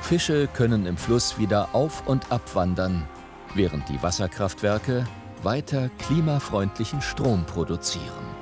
Fische 0.00 0.46
können 0.46 0.86
im 0.86 0.96
Fluss 0.96 1.38
wieder 1.38 1.74
auf- 1.74 2.06
und 2.06 2.30
abwandern, 2.30 3.08
während 3.54 3.88
die 3.88 4.00
Wasserkraftwerke 4.02 5.04
weiter 5.42 5.88
klimafreundlichen 5.98 7.02
Strom 7.02 7.44
produzieren. 7.44 8.35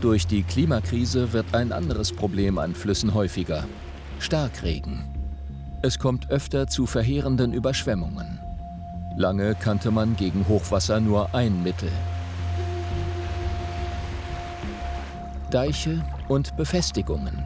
Durch 0.00 0.26
die 0.26 0.42
Klimakrise 0.42 1.34
wird 1.34 1.54
ein 1.54 1.72
anderes 1.72 2.10
Problem 2.10 2.58
an 2.58 2.74
Flüssen 2.74 3.12
häufiger. 3.12 3.64
Starkregen. 4.18 5.04
Es 5.82 5.98
kommt 5.98 6.30
öfter 6.30 6.66
zu 6.66 6.86
verheerenden 6.86 7.52
Überschwemmungen. 7.52 8.40
Lange 9.18 9.54
kannte 9.54 9.90
man 9.90 10.16
gegen 10.16 10.48
Hochwasser 10.48 11.00
nur 11.00 11.34
ein 11.34 11.62
Mittel. 11.62 11.90
Deiche 15.50 16.02
und 16.28 16.56
Befestigungen. 16.56 17.36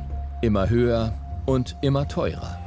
Immer 0.40 0.68
höher 0.68 1.12
und 1.46 1.76
immer 1.80 2.06
teurer. 2.06 2.58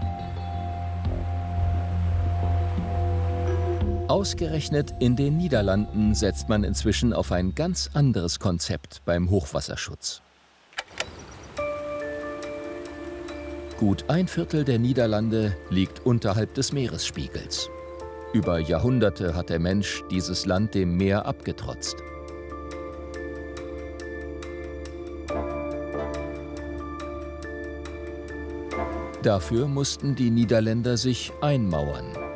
Ausgerechnet 4.07 4.93
in 4.99 5.17
den 5.17 5.35
Niederlanden 5.35 6.15
setzt 6.15 6.47
man 6.47 6.63
inzwischen 6.63 7.11
auf 7.11 7.33
ein 7.33 7.55
ganz 7.55 7.89
anderes 7.93 8.39
Konzept 8.39 9.01
beim 9.03 9.29
Hochwasserschutz. 9.29 10.21
Gut 13.77 14.05
ein 14.07 14.29
Viertel 14.29 14.63
der 14.63 14.79
Niederlande 14.79 15.57
liegt 15.69 16.05
unterhalb 16.05 16.53
des 16.53 16.71
Meeresspiegels. 16.71 17.69
Über 18.31 18.59
Jahrhunderte 18.59 19.35
hat 19.35 19.49
der 19.49 19.59
Mensch 19.59 20.03
dieses 20.09 20.45
Land 20.45 20.73
dem 20.73 20.95
Meer 20.95 21.25
abgetrotzt. 21.25 21.97
Dafür 29.21 29.67
mussten 29.67 30.15
die 30.15 30.29
Niederländer 30.29 30.95
sich 30.95 31.33
einmauern. 31.41 32.26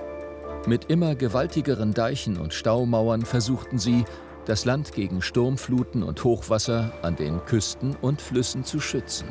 Mit 0.68 0.86
immer 0.92 1.16
gewaltigeren 1.16 1.94
Deichen 1.94 2.38
und 2.38 2.54
Staumauern 2.54 3.26
versuchten 3.26 3.80
sie, 3.80 4.06
das 4.46 4.64
Land 4.66 4.94
gegen 4.94 5.22
Sturmfluten 5.22 6.04
und 6.04 6.24
Hochwasser 6.24 6.94
an 7.02 7.16
den 7.16 7.44
Küsten 7.46 7.96
und 8.00 8.22
Flüssen 8.22 8.64
zu 8.64 8.80
schützen. 8.80 9.28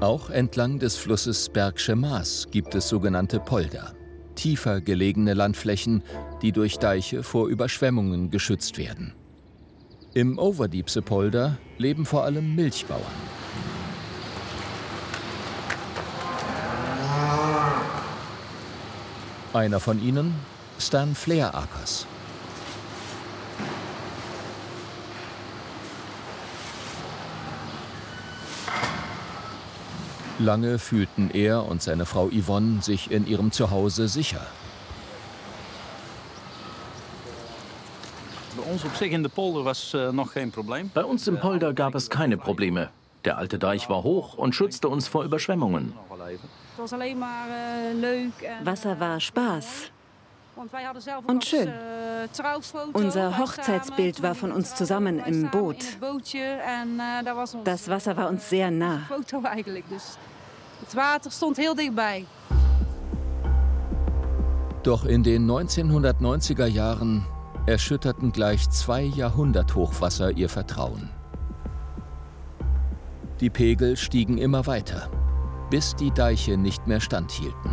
Auch 0.00 0.30
entlang 0.30 0.78
des 0.78 0.96
Flusses 0.96 1.48
Bergsche 1.48 1.94
Maas 1.94 2.48
gibt 2.50 2.74
es 2.74 2.88
sogenannte 2.88 3.38
Polder, 3.38 3.94
tiefer 4.34 4.80
gelegene 4.80 5.34
Landflächen, 5.34 6.02
die 6.42 6.52
durch 6.52 6.78
Deiche 6.78 7.22
vor 7.22 7.48
Überschwemmungen 7.48 8.30
geschützt 8.30 8.78
werden. 8.78 9.12
Im 10.14 10.38
Overdiepse 10.38 11.02
Polder 11.02 11.58
leben 11.80 12.04
vor 12.04 12.24
allem 12.24 12.54
Milchbauern. 12.54 13.00
Einer 19.52 19.80
von 19.80 20.00
ihnen, 20.00 20.34
Stan 20.78 21.14
Fleerakers. 21.14 22.06
Lange 30.38 30.78
fühlten 30.78 31.30
er 31.30 31.66
und 31.66 31.82
seine 31.82 32.06
Frau 32.06 32.30
Yvonne 32.30 32.80
sich 32.82 33.10
in 33.10 33.26
ihrem 33.26 33.52
Zuhause 33.52 34.08
sicher. 34.08 34.46
Bei 40.94 41.04
uns 41.04 41.28
im 41.28 41.40
Polder 41.40 41.72
gab 41.74 41.94
es 41.94 42.10
keine 42.10 42.36
Probleme. 42.36 42.90
Der 43.24 43.36
alte 43.36 43.58
Deich 43.58 43.88
war 43.88 44.02
hoch 44.02 44.34
und 44.34 44.54
schützte 44.54 44.88
uns 44.88 45.08
vor 45.08 45.24
Überschwemmungen. 45.24 45.92
Wasser 48.64 49.00
war 49.00 49.20
Spaß. 49.20 49.90
Und 51.26 51.44
schön. 51.44 51.72
Unser 52.92 53.38
Hochzeitsbild 53.38 54.22
war 54.22 54.34
von 54.34 54.52
uns 54.52 54.74
zusammen 54.74 55.18
im 55.20 55.50
Boot. 55.50 55.76
Das 57.64 57.88
Wasser 57.88 58.16
war 58.16 58.28
uns 58.28 58.48
sehr 58.48 58.70
nah. 58.70 59.00
Het 60.80 60.94
water 60.94 61.30
stond 61.30 61.56
heel 61.56 61.74
dichtbij. 61.74 62.26
Doch 64.82 65.04
in 65.04 65.22
den 65.22 65.46
1990er 65.46 66.66
Jahren 66.66 67.26
erschütterten 67.66 68.32
gleich 68.32 68.68
zwei 68.70 69.02
Jahrhunderthochwasser 69.02 70.32
ihr 70.32 70.48
Vertrauen. 70.48 71.10
Die 73.40 73.50
Pegel 73.50 73.96
stiegen 73.96 74.38
immer 74.38 74.66
weiter, 74.66 75.10
bis 75.70 75.94
die 75.94 76.10
Deiche 76.10 76.56
nicht 76.56 76.86
mehr 76.86 77.00
standhielten. 77.00 77.72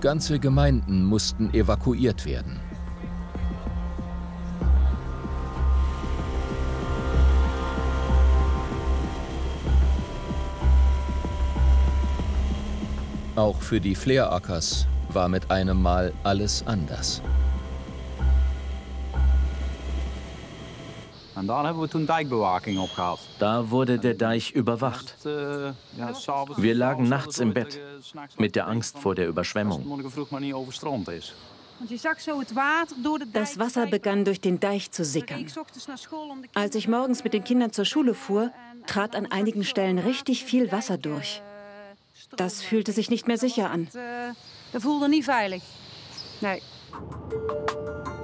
Ganze 0.00 0.38
Gemeinden 0.38 1.04
mussten 1.04 1.52
evakuiert 1.52 2.24
werden. 2.24 2.69
Auch 13.40 13.62
für 13.62 13.80
die 13.80 13.94
Fleerackers 13.94 14.86
war 15.08 15.26
mit 15.26 15.50
einem 15.50 15.80
Mal 15.80 16.12
alles 16.24 16.62
anders. 16.66 17.22
Da 23.38 23.70
wurde 23.70 23.98
der 23.98 24.12
Deich 24.12 24.50
überwacht. 24.50 25.14
Wir 25.24 26.74
lagen 26.74 27.08
nachts 27.08 27.38
im 27.38 27.54
Bett 27.54 27.80
mit 28.36 28.56
der 28.56 28.68
Angst 28.68 28.98
vor 28.98 29.14
der 29.14 29.28
Überschwemmung. 29.28 30.02
Das 33.32 33.58
Wasser 33.58 33.86
begann 33.86 34.26
durch 34.26 34.42
den 34.42 34.60
Deich 34.60 34.90
zu 34.90 35.02
sickern. 35.02 35.46
Als 36.52 36.74
ich 36.74 36.88
morgens 36.88 37.24
mit 37.24 37.32
den 37.32 37.44
Kindern 37.44 37.72
zur 37.72 37.86
Schule 37.86 38.12
fuhr, 38.12 38.50
trat 38.86 39.16
an 39.16 39.24
einigen 39.24 39.64
Stellen 39.64 39.98
richtig 39.98 40.44
viel 40.44 40.70
Wasser 40.72 40.98
durch. 40.98 41.40
Das 42.36 42.62
fühlte 42.62 42.92
sich 42.92 43.10
nicht 43.10 43.26
mehr 43.26 43.38
sicher 43.38 43.70
an. 43.70 43.88
Dat 44.72 44.82
voelde 44.82 45.08
niet 45.08 45.24
veilig. 45.24 45.62
Nee. 46.40 46.62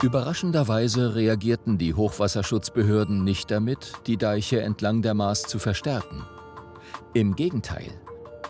Überraschenderweise 0.03 1.15
reagierten 1.15 1.79
die 1.79 1.95
Hochwasserschutzbehörden 1.95 3.25
nicht 3.25 3.51
damit, 3.51 3.93
die 4.07 4.17
Deiche 4.17 4.61
entlang 4.61 5.03
der 5.03 5.15
Maas 5.15 5.43
zu 5.43 5.59
verstärken. 5.59 6.25
Im 7.15 7.35
Gegenteil, 7.35 7.91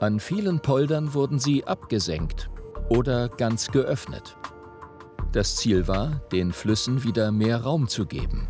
an 0.01 0.21
vielen 0.21 0.61
Poldern 0.61 1.15
wurden 1.15 1.39
sie 1.39 1.65
abgesenkt 1.65 2.51
oder 2.89 3.29
ganz 3.29 3.69
geöffnet. 3.69 4.37
Das 5.33 5.57
Ziel 5.57 5.89
war, 5.89 6.21
den 6.33 6.53
Flüssen 6.53 7.05
wieder 7.05 7.31
mehr 7.33 7.63
Raum 7.63 7.89
zu 7.89 8.07
geben. 8.07 8.49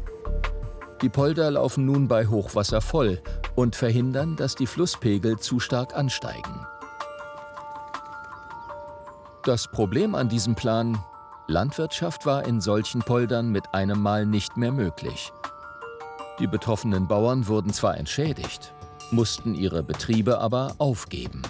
Die 1.03 1.09
Polder 1.09 1.51
laufen 1.51 1.85
nun 1.85 2.09
bei 2.09 2.27
Hochwasser 2.27 2.81
voll 2.81 3.21
und 3.55 3.77
verhindern, 3.77 4.37
dass 4.37 4.55
die 4.55 4.67
Flusspegel 4.67 5.39
zu 5.39 5.61
stark 5.61 5.95
ansteigen. 5.95 6.67
Das 9.47 9.69
Problem 9.69 10.17
an 10.17 10.29
diesem 10.29 10.57
Plan, 10.57 10.99
Landwirtschaft 11.47 12.27
war 12.27 12.45
in 12.49 12.61
solchen 12.61 13.01
Poldern 13.01 13.53
mit 13.53 13.75
einem 13.75 14.03
Mal 14.03 14.27
nicht 14.27 14.57
mehr 14.57 14.73
möglich. 14.73 15.33
Die 16.41 16.49
betroffenen 16.49 17.07
Bauern 17.07 17.47
wurden 17.47 17.73
zwar 17.73 17.97
entschädigt, 17.97 18.75
mussten 19.13 19.55
ihre 19.55 19.85
Betriebe 19.85 20.41
aber 20.41 20.75
aufgeben. 20.79 21.43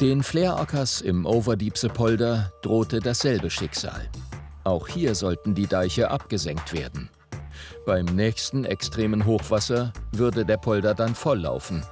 Den 0.00 0.22
Fleerackers 0.22 1.00
im 1.00 1.26
Overdiepse 1.26 1.88
Polder 1.88 2.52
drohte 2.62 3.00
dasselbe 3.00 3.50
Schicksal. 3.50 4.08
Auch 4.62 4.86
hier 4.86 5.16
sollten 5.16 5.56
die 5.56 5.66
Deiche 5.66 6.08
abgesenkt 6.08 6.72
werden. 6.72 7.09
Beim 7.86 8.04
nächsten 8.04 8.64
extremen 8.64 9.24
Hochwasser 9.24 9.92
würde 10.12 10.44
der 10.44 10.58
Polder 10.58 10.94
dann 10.94 11.14
volllaufen. 11.14 11.84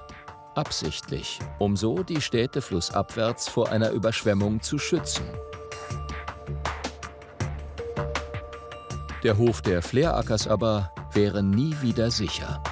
Absichtlich, 0.54 1.38
um 1.58 1.76
so 1.76 2.02
die 2.02 2.20
Städte 2.20 2.60
flussabwärts 2.60 3.48
vor 3.48 3.70
einer 3.70 3.90
Überschwemmung 3.90 4.60
zu 4.60 4.78
schützen. 4.78 5.24
Der 9.22 9.38
Hof 9.38 9.62
der 9.62 9.82
Fleerackers 9.82 10.46
aber 10.46 10.92
wäre 11.12 11.42
nie 11.42 11.74
wieder 11.80 12.10
sicher. 12.10 12.62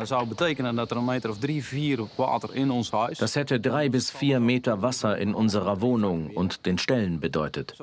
Dat 0.00 0.08
zou 0.08 0.26
betekenen 0.26 0.76
dat 0.76 0.90
er 0.90 0.96
een 0.96 1.04
meter 1.04 1.30
of 1.30 1.38
drie, 1.38 1.64
vier 1.64 2.06
water 2.16 2.54
in 2.54 2.70
ons 2.70 2.90
huis. 2.90 3.18
Das 3.18 3.34
hätte 3.34 3.60
drei 3.60 3.90
bis 3.90 4.10
vier 4.10 4.40
Meter 4.40 4.80
Wasser 4.80 5.18
in 5.18 5.34
unserer 5.34 5.80
Wohnung 5.80 6.30
und 6.34 6.64
den 6.66 6.78
Ställen 6.78 7.20
bedeutet. 7.20 7.76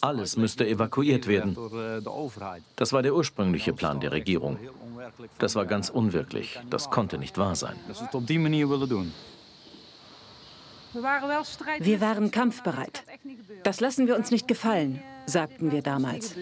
Alles 0.00 0.36
müsste 0.36 0.66
evakuiert 0.66 1.26
werden. 1.26 1.56
Das 2.74 2.92
war 2.92 3.02
der 3.02 3.14
ursprüngliche 3.14 3.72
Plan 3.72 4.00
der 4.00 4.10
Regierung. 4.10 4.58
Das 5.38 5.54
war 5.54 5.66
ganz 5.66 5.90
unwirklich. 5.90 6.58
Das 6.70 6.90
konnte 6.90 7.18
nicht 7.18 7.38
wahr 7.38 7.54
sein. 7.54 7.76
Dat 7.86 7.96
ze 7.96 8.04
het 8.04 8.14
op 8.14 8.26
die 8.26 8.38
manier 8.38 8.68
willen 8.68 8.88
doen. 8.88 9.12
Wir 11.80 12.00
waren 12.00 12.30
kampfbereit. 12.30 13.04
Das 13.62 13.80
lassen 13.80 14.06
wir 14.06 14.16
uns 14.16 14.30
nicht 14.30 14.48
gefallen, 14.48 15.02
sagten 15.26 15.70
wir 15.70 15.82
damals. 15.82 16.34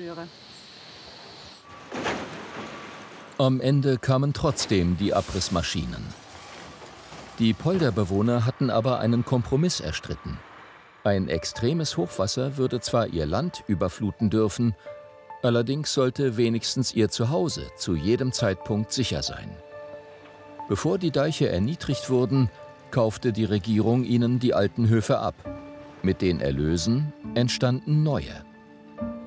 Am 3.39 3.61
Ende 3.61 3.99
kamen 3.99 4.33
trotzdem 4.33 4.97
die 4.97 5.13
Abrissmaschinen. 5.13 6.03
Die 7.39 7.53
Polderbewohner 7.53 8.47
hatten 8.47 8.71
aber 8.71 8.99
einen 8.99 9.27
Kompromiss 9.27 9.81
erstritten. 9.81 10.39
Ein 11.05 11.29
extremes 11.29 11.99
Hochwasser 11.99 12.57
würde 12.57 12.81
zwar 12.81 13.09
ihr 13.09 13.27
Land 13.27 13.63
überfluten 13.67 14.31
dürfen, 14.31 14.75
allerdings 15.43 15.93
sollte 15.93 16.39
wenigstens 16.39 16.95
ihr 16.95 17.11
Zuhause 17.11 17.67
zu 17.77 17.95
jedem 17.95 18.33
Zeitpunkt 18.33 18.91
sicher 18.91 19.23
sein. 19.23 19.51
Bevor 20.71 20.97
die 20.97 21.11
Deiche 21.11 21.51
erniedrigt 21.51 22.09
wurden, 22.09 22.51
kaufte 22.91 23.35
die 23.35 23.45
Regierung 23.45 24.05
ihnen 24.05 24.39
die 24.39 24.55
alten 24.55 24.89
Höfe 24.89 25.19
ab. 25.19 25.35
Mit 26.03 26.23
den 26.23 26.41
Erlösen 26.41 27.13
entstanden 27.35 28.03
neue. 28.03 28.46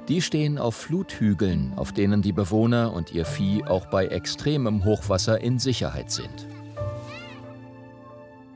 Die 0.09 0.23
stehen 0.23 0.57
auf 0.57 0.75
Fluthügeln, 0.75 1.73
auf 1.75 1.91
denen 1.91 2.23
die 2.23 2.31
Bewohner 2.31 2.93
und 2.93 3.13
ihr 3.13 3.25
Vieh 3.25 3.63
auch 3.63 3.85
bei 3.85 4.07
extremem 4.07 4.83
Hochwasser 4.83 5.39
in 5.39 5.59
Sicherheit 5.59 6.09
sind. 6.09 6.47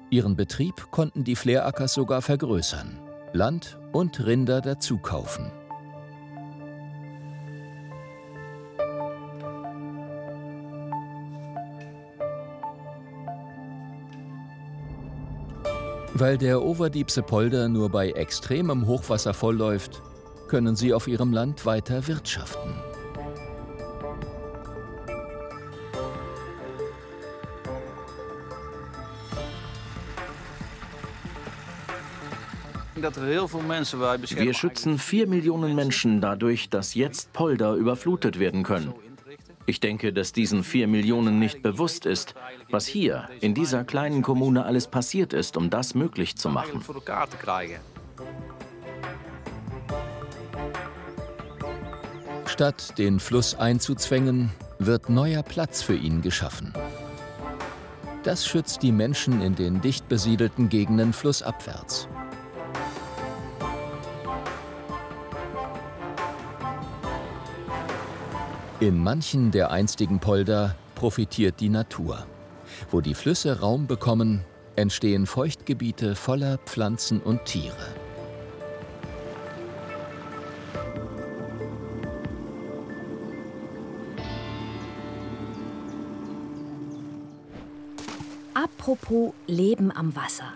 Ihren 0.10 0.36
Betrieb 0.36 0.90
konnten 0.90 1.24
die 1.24 1.36
Fleerackers 1.36 1.94
sogar 1.94 2.24
vergrößern, 2.24 3.00
Land 3.34 3.78
und 3.92 4.26
Rinder 4.26 4.62
dazu 4.62 4.98
kaufen. 4.98 5.52
Weil 16.16 16.40
der 16.40 16.64
Overdiepse 16.64 17.22
Polder 17.22 17.70
nur 17.70 17.90
bei 17.90 18.10
extremem 18.10 18.88
Hochwasser 18.88 19.36
vollläuft, 19.36 20.02
können 20.54 20.76
sie 20.76 20.94
auf 20.94 21.08
ihrem 21.08 21.34
Land 21.34 21.66
weiter 21.66 22.06
wirtschaften. 22.06 22.76
Wir 34.38 34.54
schützen 34.54 35.00
vier 35.00 35.26
Millionen 35.26 35.74
Menschen 35.74 36.22
dadurch, 36.22 36.70
dass 36.70 36.94
jetzt 36.94 37.34
Polder 37.34 37.74
überflutet 37.74 38.38
werden 38.38 38.62
können. 38.62 38.94
Ich 39.66 39.80
denke, 39.80 40.14
dass 40.14 40.34
diesen 40.34 40.64
vier 40.64 40.88
Millionen 40.88 41.40
nicht 41.40 41.64
bewusst 41.64 42.06
ist, 42.06 42.36
was 42.70 42.86
hier 42.86 43.28
in 43.42 43.56
dieser 43.56 43.84
kleinen 43.86 44.22
Kommune 44.22 44.66
alles 44.66 44.86
passiert 44.86 45.34
ist, 45.34 45.58
um 45.58 45.72
das 45.72 45.96
möglich 45.96 46.36
zu 46.36 46.50
machen. 46.50 46.84
Statt 52.54 53.00
den 53.00 53.20
Fluss 53.20 53.56
einzuzwängen, 53.56 54.52
wird 54.78 55.10
neuer 55.10 55.42
Platz 55.42 55.82
für 55.82 55.96
ihn 55.96 56.22
geschaffen. 56.22 56.72
Das 58.22 58.46
schützt 58.46 58.84
die 58.84 58.92
Menschen 58.92 59.42
in 59.42 59.56
den 59.56 59.82
dicht 59.82 60.08
besiedelten 60.08 60.70
Gegenden 60.70 61.14
flussabwärts. 61.14 62.08
In 68.80 69.02
manchen 69.04 69.50
der 69.50 69.72
einstigen 69.72 70.20
Polder 70.20 70.76
profitiert 70.94 71.60
die 71.60 71.70
Natur. 71.70 72.28
Wo 72.92 73.02
die 73.02 73.16
Flüsse 73.16 73.62
Raum 73.62 73.88
bekommen, 73.88 74.46
entstehen 74.76 75.26
Feuchtgebiete 75.26 76.14
voller 76.14 76.60
Pflanzen 76.60 77.20
und 77.20 77.46
Tiere. 77.46 78.03
Apropos 88.84 89.32
Leben 89.48 89.96
am 89.96 90.14
Wasser. 90.14 90.52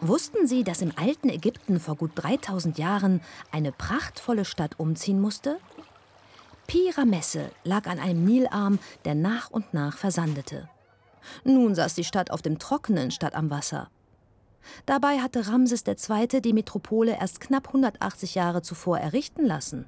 Wussten 0.00 0.48
Sie, 0.48 0.64
dass 0.64 0.82
im 0.82 0.90
alten 0.96 1.28
Ägypten 1.28 1.78
vor 1.78 1.94
gut 1.94 2.10
3000 2.16 2.76
Jahren 2.76 3.20
eine 3.52 3.70
prachtvolle 3.70 4.44
Stadt 4.44 4.80
umziehen 4.80 5.20
musste? 5.20 5.58
Piramesse 6.66 7.52
lag 7.62 7.86
an 7.86 8.00
einem 8.00 8.24
Nilarm, 8.24 8.80
der 9.04 9.14
nach 9.14 9.48
und 9.52 9.72
nach 9.74 9.96
versandete. 9.96 10.68
Nun 11.44 11.76
saß 11.76 11.94
die 11.94 12.02
Stadt 12.02 12.32
auf 12.32 12.42
dem 12.42 12.58
Trockenen 12.58 13.12
statt 13.12 13.36
am 13.36 13.48
Wasser. 13.48 13.90
Dabei 14.84 15.20
hatte 15.20 15.46
Ramses 15.46 15.84
II. 15.86 16.40
die 16.40 16.52
Metropole 16.52 17.16
erst 17.16 17.40
knapp 17.40 17.68
180 17.68 18.34
Jahre 18.34 18.62
zuvor 18.62 18.98
errichten 18.98 19.46
lassen. 19.46 19.84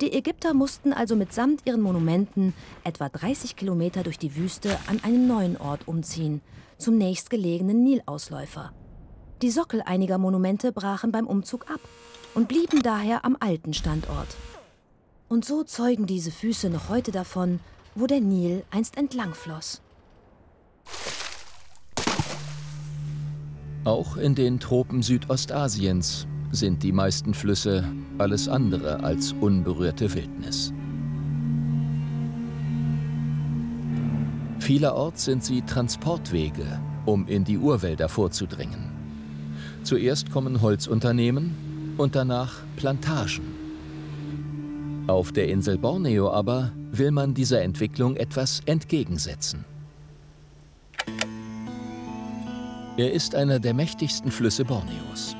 Die 0.00 0.12
Ägypter 0.12 0.52
mussten 0.52 0.92
also 0.92 1.14
mitsamt 1.14 1.64
ihren 1.64 1.80
Monumenten 1.80 2.54
etwa 2.82 3.08
30 3.08 3.54
Kilometer 3.54 4.02
durch 4.02 4.18
die 4.18 4.34
Wüste 4.34 4.76
an 4.88 4.98
einen 5.04 5.28
neuen 5.28 5.56
Ort 5.56 5.86
umziehen, 5.86 6.40
zum 6.78 6.96
nächstgelegenen 6.96 7.82
Nilausläufer. 7.82 8.72
Die 9.42 9.50
Sockel 9.50 9.82
einiger 9.82 10.18
Monumente 10.18 10.72
brachen 10.72 11.12
beim 11.12 11.26
Umzug 11.26 11.70
ab 11.70 11.80
und 12.34 12.48
blieben 12.48 12.82
daher 12.82 13.24
am 13.24 13.36
alten 13.38 13.74
Standort. 13.74 14.28
Und 15.28 15.44
so 15.44 15.62
zeugen 15.62 16.06
diese 16.06 16.30
Füße 16.30 16.70
noch 16.70 16.88
heute 16.88 17.12
davon, 17.12 17.60
wo 17.94 18.06
der 18.06 18.20
Nil 18.20 18.64
einst 18.70 18.96
entlang 18.96 19.34
floss. 19.34 19.82
Auch 23.84 24.16
in 24.16 24.34
den 24.34 24.60
Tropen 24.60 25.02
Südostasiens 25.02 26.26
sind 26.50 26.82
die 26.82 26.92
meisten 26.92 27.34
Flüsse 27.34 27.84
alles 28.18 28.48
andere 28.48 29.02
als 29.02 29.32
unberührte 29.32 30.14
Wildnis. 30.14 30.72
Vielerorts 34.68 35.24
sind 35.24 35.42
sie 35.42 35.62
Transportwege, 35.62 36.78
um 37.06 37.26
in 37.26 37.42
die 37.42 37.56
Urwälder 37.56 38.06
vorzudringen. 38.10 38.90
Zuerst 39.82 40.30
kommen 40.30 40.60
Holzunternehmen 40.60 41.94
und 41.96 42.14
danach 42.14 42.52
Plantagen. 42.76 43.46
Auf 45.06 45.32
der 45.32 45.48
Insel 45.48 45.78
Borneo 45.78 46.30
aber 46.30 46.70
will 46.92 47.12
man 47.12 47.32
dieser 47.32 47.62
Entwicklung 47.62 48.16
etwas 48.16 48.60
entgegensetzen. 48.66 49.64
Er 52.98 53.10
ist 53.10 53.34
einer 53.34 53.60
der 53.60 53.72
mächtigsten 53.72 54.30
Flüsse 54.30 54.66
Borneos. 54.66 55.34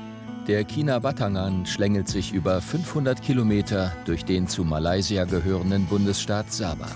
Der 0.47 0.63
Kinabatangan 0.63 1.67
schlängelt 1.67 2.07
sich 2.07 2.33
über 2.33 2.61
500 2.61 3.21
Kilometer 3.21 3.91
durch 4.05 4.25
den 4.25 4.47
zu 4.47 4.63
Malaysia 4.63 5.25
gehörenden 5.25 5.85
Bundesstaat 5.85 6.51
Sabah. 6.51 6.89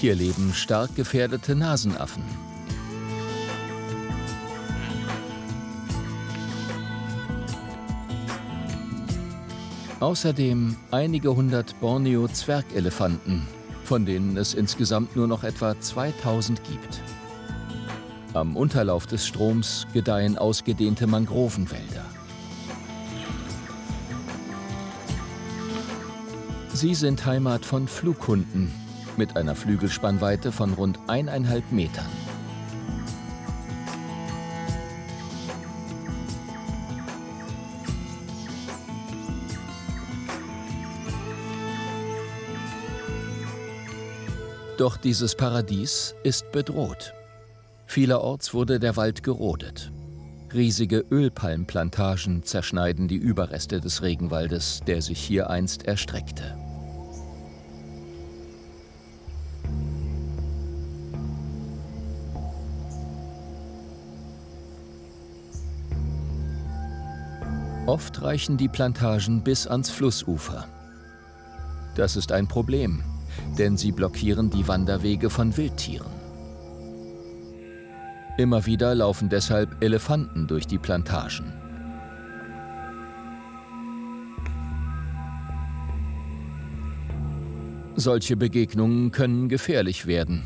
Hier 0.00 0.14
leben 0.14 0.54
stark 0.54 0.94
gefährdete 0.96 1.54
Nasenaffen, 1.54 2.22
Außerdem 10.00 10.78
einige 10.90 11.36
hundert 11.36 11.78
Borneo-Zwergelefanten, 11.80 13.46
von 13.84 14.06
denen 14.06 14.38
es 14.38 14.54
insgesamt 14.54 15.16
nur 15.16 15.28
noch 15.28 15.44
etwa 15.44 15.78
2000 15.78 16.64
gibt. 16.64 17.02
Am 18.32 18.56
Unterlauf 18.56 19.06
des 19.06 19.26
Stroms 19.26 19.86
gedeihen 19.92 20.38
ausgedehnte 20.38 21.06
Mangrovenwälder. 21.06 22.06
Sie 26.72 26.94
sind 26.94 27.26
Heimat 27.26 27.66
von 27.66 27.86
Flughunden 27.86 28.79
mit 29.20 29.36
einer 29.36 29.54
Flügelspannweite 29.54 30.50
von 30.50 30.72
rund 30.72 30.98
eineinhalb 31.06 31.70
Metern. 31.72 32.06
Doch 44.78 44.96
dieses 44.96 45.34
Paradies 45.34 46.14
ist 46.22 46.50
bedroht. 46.50 47.12
Vielerorts 47.84 48.54
wurde 48.54 48.80
der 48.80 48.96
Wald 48.96 49.22
gerodet. 49.22 49.92
Riesige 50.54 51.04
Ölpalmplantagen 51.10 52.42
zerschneiden 52.42 53.06
die 53.06 53.16
Überreste 53.16 53.82
des 53.82 54.00
Regenwaldes, 54.00 54.80
der 54.86 55.02
sich 55.02 55.20
hier 55.20 55.50
einst 55.50 55.86
erstreckte. 55.86 56.59
Oft 67.90 68.22
reichen 68.22 68.56
die 68.56 68.68
Plantagen 68.68 69.42
bis 69.42 69.66
ans 69.66 69.90
Flussufer. 69.90 70.64
Das 71.96 72.14
ist 72.14 72.30
ein 72.30 72.46
Problem, 72.46 73.02
denn 73.58 73.76
sie 73.76 73.90
blockieren 73.90 74.48
die 74.48 74.68
Wanderwege 74.68 75.28
von 75.28 75.56
Wildtieren. 75.56 76.06
Immer 78.38 78.64
wieder 78.64 78.94
laufen 78.94 79.28
deshalb 79.28 79.82
Elefanten 79.82 80.46
durch 80.46 80.68
die 80.68 80.78
Plantagen. 80.78 81.52
Solche 87.96 88.36
Begegnungen 88.36 89.10
können 89.10 89.48
gefährlich 89.48 90.06
werden. 90.06 90.44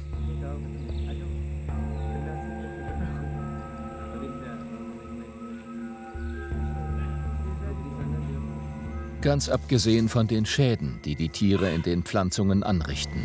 Ganz 9.25 9.49
abgesehen 9.49 10.11
von 10.11 10.27
den 10.27 10.45
Schäden, 10.45 11.01
die 11.03 11.15
die 11.15 11.31
Tiere 11.31 11.73
in 11.73 11.81
den 11.81 12.03
Pflanzungen 12.03 12.63
anrichten. 12.63 13.23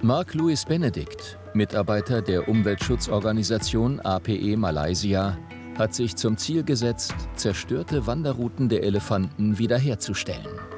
Mark 0.00 0.32
Louis 0.32 0.64
Benedict, 0.64 1.38
Mitarbeiter 1.52 2.22
der 2.22 2.48
Umweltschutzorganisation 2.48 4.00
APE 4.00 4.56
Malaysia, 4.56 5.36
hat 5.76 5.92
sich 5.92 6.16
zum 6.16 6.38
Ziel 6.38 6.64
gesetzt, 6.64 7.14
zerstörte 7.36 8.06
Wanderrouten 8.06 8.70
der 8.70 8.84
Elefanten 8.84 9.58
wiederherzustellen. 9.58 10.71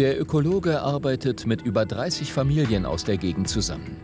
Der 0.00 0.18
Ökologe 0.18 0.80
arbeitet 0.80 1.46
mit 1.46 1.60
über 1.60 1.84
30 1.84 2.32
Familien 2.32 2.86
aus 2.86 3.04
der 3.04 3.18
Gegend 3.18 3.50
zusammen. 3.50 3.98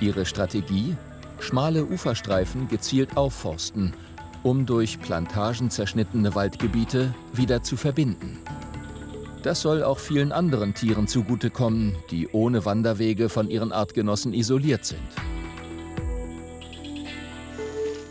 Ihre 0.00 0.26
Strategie? 0.26 0.96
Schmale 1.38 1.84
Uferstreifen 1.84 2.66
gezielt 2.66 3.16
aufforsten, 3.16 3.94
um 4.42 4.66
durch 4.66 4.98
Plantagen 4.98 5.70
zerschnittene 5.70 6.34
Waldgebiete 6.34 7.14
wieder 7.32 7.62
zu 7.62 7.76
verbinden. 7.76 8.40
Das 9.44 9.60
soll 9.60 9.84
auch 9.84 10.00
vielen 10.00 10.32
anderen 10.32 10.74
Tieren 10.74 11.06
zugutekommen, 11.06 11.94
die 12.10 12.26
ohne 12.32 12.64
Wanderwege 12.64 13.28
von 13.28 13.48
ihren 13.48 13.70
Artgenossen 13.70 14.34
isoliert 14.34 14.86
sind. 14.86 15.08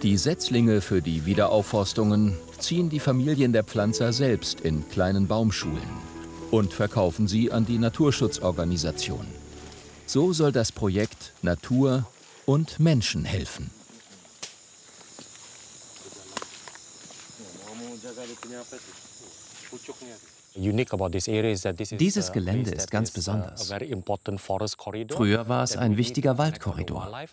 Die 0.01 0.15
Setzlinge 0.15 0.79
für 0.79 1.01
die 1.01 1.25
Wiederaufforstungen 1.25 2.37
ziehen 2.57 2.87
die 2.87 3.01
Familien 3.01 3.51
der 3.51 3.65
Pflanzer 3.65 4.13
selbst 4.13 4.61
in 4.61 4.87
kleinen 4.87 5.27
Baumschulen 5.27 6.06
und 6.51 6.73
verkaufen 6.73 7.27
sie 7.27 7.51
an 7.51 7.65
die 7.65 7.77
Naturschutzorganisation. 7.77 9.27
So 10.05 10.33
soll 10.33 10.51
das 10.51 10.71
Projekt 10.71 11.33
Natur 11.41 12.05
und 12.45 12.79
Menschen 12.79 13.25
helfen. 13.25 13.71
Dieses 21.99 22.31
Gelände 22.31 22.71
ist 22.71 22.89
ganz 22.89 23.11
besonders. 23.11 23.71
Früher 25.09 25.47
war 25.47 25.63
es 25.63 25.77
ein 25.77 25.97
wichtiger 25.97 26.37
Waldkorridor. 26.37 27.25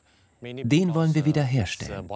Den 0.43 0.95
wollen 0.95 1.15
wir 1.15 1.25
wiederherstellen, 1.25 2.09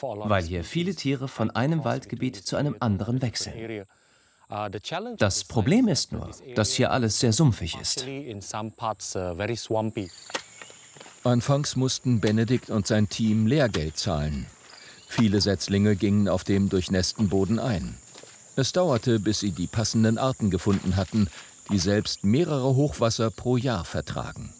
weil 0.00 0.44
hier 0.44 0.62
viele 0.62 0.94
Tiere 0.94 1.26
von 1.26 1.50
einem 1.50 1.84
Waldgebiet 1.84 2.36
zu 2.36 2.56
einem 2.56 2.76
anderen 2.78 3.22
wechseln. 3.22 3.86
Das 5.18 5.44
Problem 5.44 5.86
ist 5.86 6.10
nur, 6.12 6.30
dass 6.56 6.72
hier 6.72 6.90
alles 6.90 7.20
sehr 7.20 7.32
sumpfig 7.32 7.78
ist. 7.80 8.04
Anfangs 11.22 11.76
mussten 11.76 12.20
Benedikt 12.20 12.70
und 12.70 12.86
sein 12.86 13.08
Team 13.08 13.46
Lehrgeld 13.46 13.96
zahlen. 13.96 14.46
Viele 15.06 15.40
Setzlinge 15.40 15.94
gingen 15.94 16.28
auf 16.28 16.44
dem 16.44 16.68
durchnässten 16.68 17.28
Boden 17.28 17.58
ein. 17.58 17.96
Es 18.56 18.72
dauerte, 18.72 19.20
bis 19.20 19.40
sie 19.40 19.52
die 19.52 19.66
passenden 19.66 20.18
Arten 20.18 20.50
gefunden 20.50 20.96
hatten, 20.96 21.28
die 21.70 21.78
selbst 21.78 22.24
mehrere 22.24 22.74
Hochwasser 22.74 23.30
pro 23.30 23.56
Jahr 23.56 23.84
vertragen. 23.84 24.52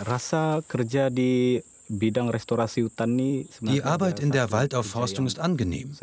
Rasa 0.00 0.62
kerja 0.66 1.10
di 1.10 1.62
die 2.00 3.82
Arbeit 3.82 4.20
in 4.20 4.30
der 4.30 4.50
Waldaufforstung 4.50 5.26
ist 5.26 5.38
angenehm. 5.38 5.96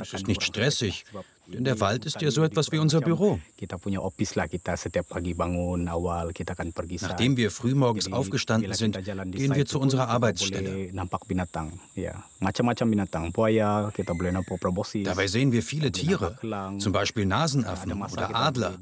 Es 0.00 0.12
ist 0.12 0.26
nicht 0.28 0.42
stressig, 0.42 1.04
denn 1.46 1.64
der 1.64 1.80
Wald 1.80 2.04
ist 2.06 2.20
ja 2.20 2.30
so 2.30 2.42
etwas 2.42 2.70
wie 2.72 2.78
unser 2.78 3.00
Büro. 3.00 3.38
Nachdem 7.00 7.36
wir 7.36 7.50
frühmorgens 7.50 8.12
aufgestanden 8.12 8.72
sind, 8.74 8.98
gehen 9.32 9.54
wir 9.54 9.66
zu 9.66 9.80
unserer 9.80 10.08
Arbeitsstelle. 10.08 10.92
Dabei 15.04 15.26
sehen 15.26 15.52
wir 15.52 15.62
viele 15.62 15.92
Tiere, 15.92 16.38
zum 16.78 16.92
Beispiel 16.92 17.26
Nasenaffen 17.26 18.02
oder 18.02 18.34
Adler. 18.34 18.74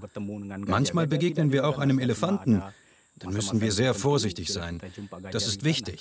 Manchmal 0.67 1.07
begegnen 1.07 1.53
wir 1.53 1.67
auch 1.67 1.79
einem 1.79 1.99
Elefanten, 1.99 2.63
dann 3.19 3.33
müssen 3.33 3.61
wir 3.61 3.73
sehr 3.73 3.95
vorsichtig 3.95 4.53
sein. 4.53 4.81
Das 5.33 5.47
ist 5.47 5.65
wichtig. 5.65 6.01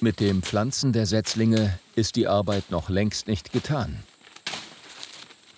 Mit 0.00 0.18
dem 0.20 0.42
Pflanzen 0.42 0.92
der 0.92 1.06
Setzlinge 1.06 1.78
ist 1.94 2.16
die 2.16 2.26
Arbeit 2.26 2.70
noch 2.70 2.88
längst 2.88 3.28
nicht 3.28 3.52
getan. 3.52 4.02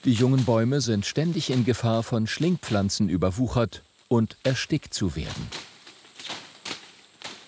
Die 0.04 0.12
jungen 0.12 0.44
Bäume 0.44 0.82
sind 0.82 1.06
ständig 1.06 1.48
in 1.48 1.64
Gefahr, 1.64 2.02
von 2.02 2.26
Schlingpflanzen 2.26 3.08
überwuchert 3.08 3.82
und 4.08 4.36
erstickt 4.42 4.92
zu 4.92 5.16
werden. 5.16 5.48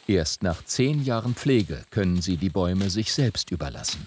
Erst 0.07 0.43
nach 0.43 0.65
zehn 0.65 1.05
Jahren 1.05 1.35
Pflege 1.35 1.85
können 1.91 2.23
sie 2.23 2.39
die 2.39 2.49
Bäume 2.49 2.89
sich 2.89 3.13
selbst 3.13 3.51
überlassen. 3.51 4.07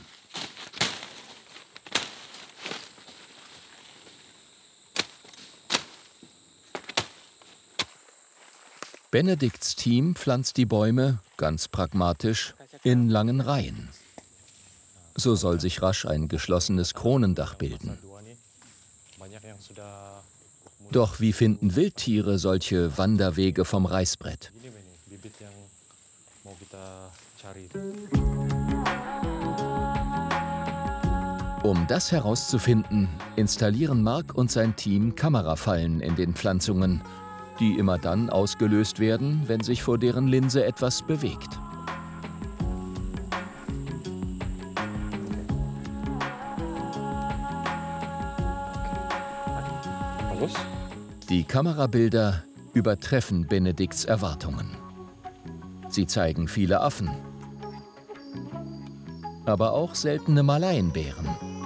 Benedikts 9.12 9.76
Team 9.76 10.14
pflanzt 10.16 10.58
die 10.58 10.68
Bäume, 10.68 11.18
ganz 11.36 11.68
pragmatisch, 11.68 12.54
in 12.84 13.10
langen 13.10 13.42
Reihen. 13.42 13.90
So 15.16 15.34
soll 15.34 15.60
sich 15.60 15.82
rasch 15.82 16.06
ein 16.06 16.28
geschlossenes 16.28 16.94
Kronendach 16.94 17.56
bilden. 17.56 17.98
Doch 20.92 21.20
wie 21.20 21.34
finden 21.34 21.76
Wildtiere 21.76 22.38
solche 22.38 23.00
Wanderwege 23.00 23.66
vom 23.66 23.88
Reißbrett? 23.88 24.52
Um 31.64 31.88
das 31.88 32.12
herauszufinden, 32.12 33.10
installieren 33.36 34.04
Mark 34.04 34.36
und 34.36 34.52
sein 34.52 34.76
Team 34.76 35.16
Kamerafallen 35.16 36.00
in 36.00 36.16
den 36.16 36.36
Pflanzungen– 36.36 37.02
die 37.60 37.78
immer 37.78 37.98
dann 37.98 38.30
ausgelöst 38.30 39.00
werden, 39.00 39.44
wenn 39.48 39.62
sich 39.62 39.84
vor 39.84 39.98
deren 39.98 40.28
Linse 40.28 40.66
etwas 40.66 41.02
bewegt. 41.02 41.60
Die 51.30 51.44
Kamerabilder 51.44 52.44
übertreffen 52.74 53.46
Benedikts 53.46 54.04
Erwartungen. 54.06 54.72
Sie 55.90 56.08
zeigen 56.08 56.48
viele 56.48 56.82
Affen, 56.82 57.10
aber 59.46 59.74
auch 59.74 59.94
seltene 59.94 60.42
Malaienbären. 60.42 61.59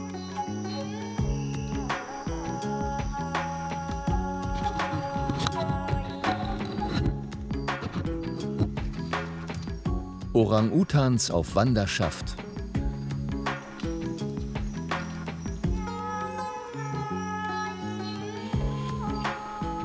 Orang-Utans 10.34 11.30
auf 11.30 11.54
Wanderschaft. 11.54 12.36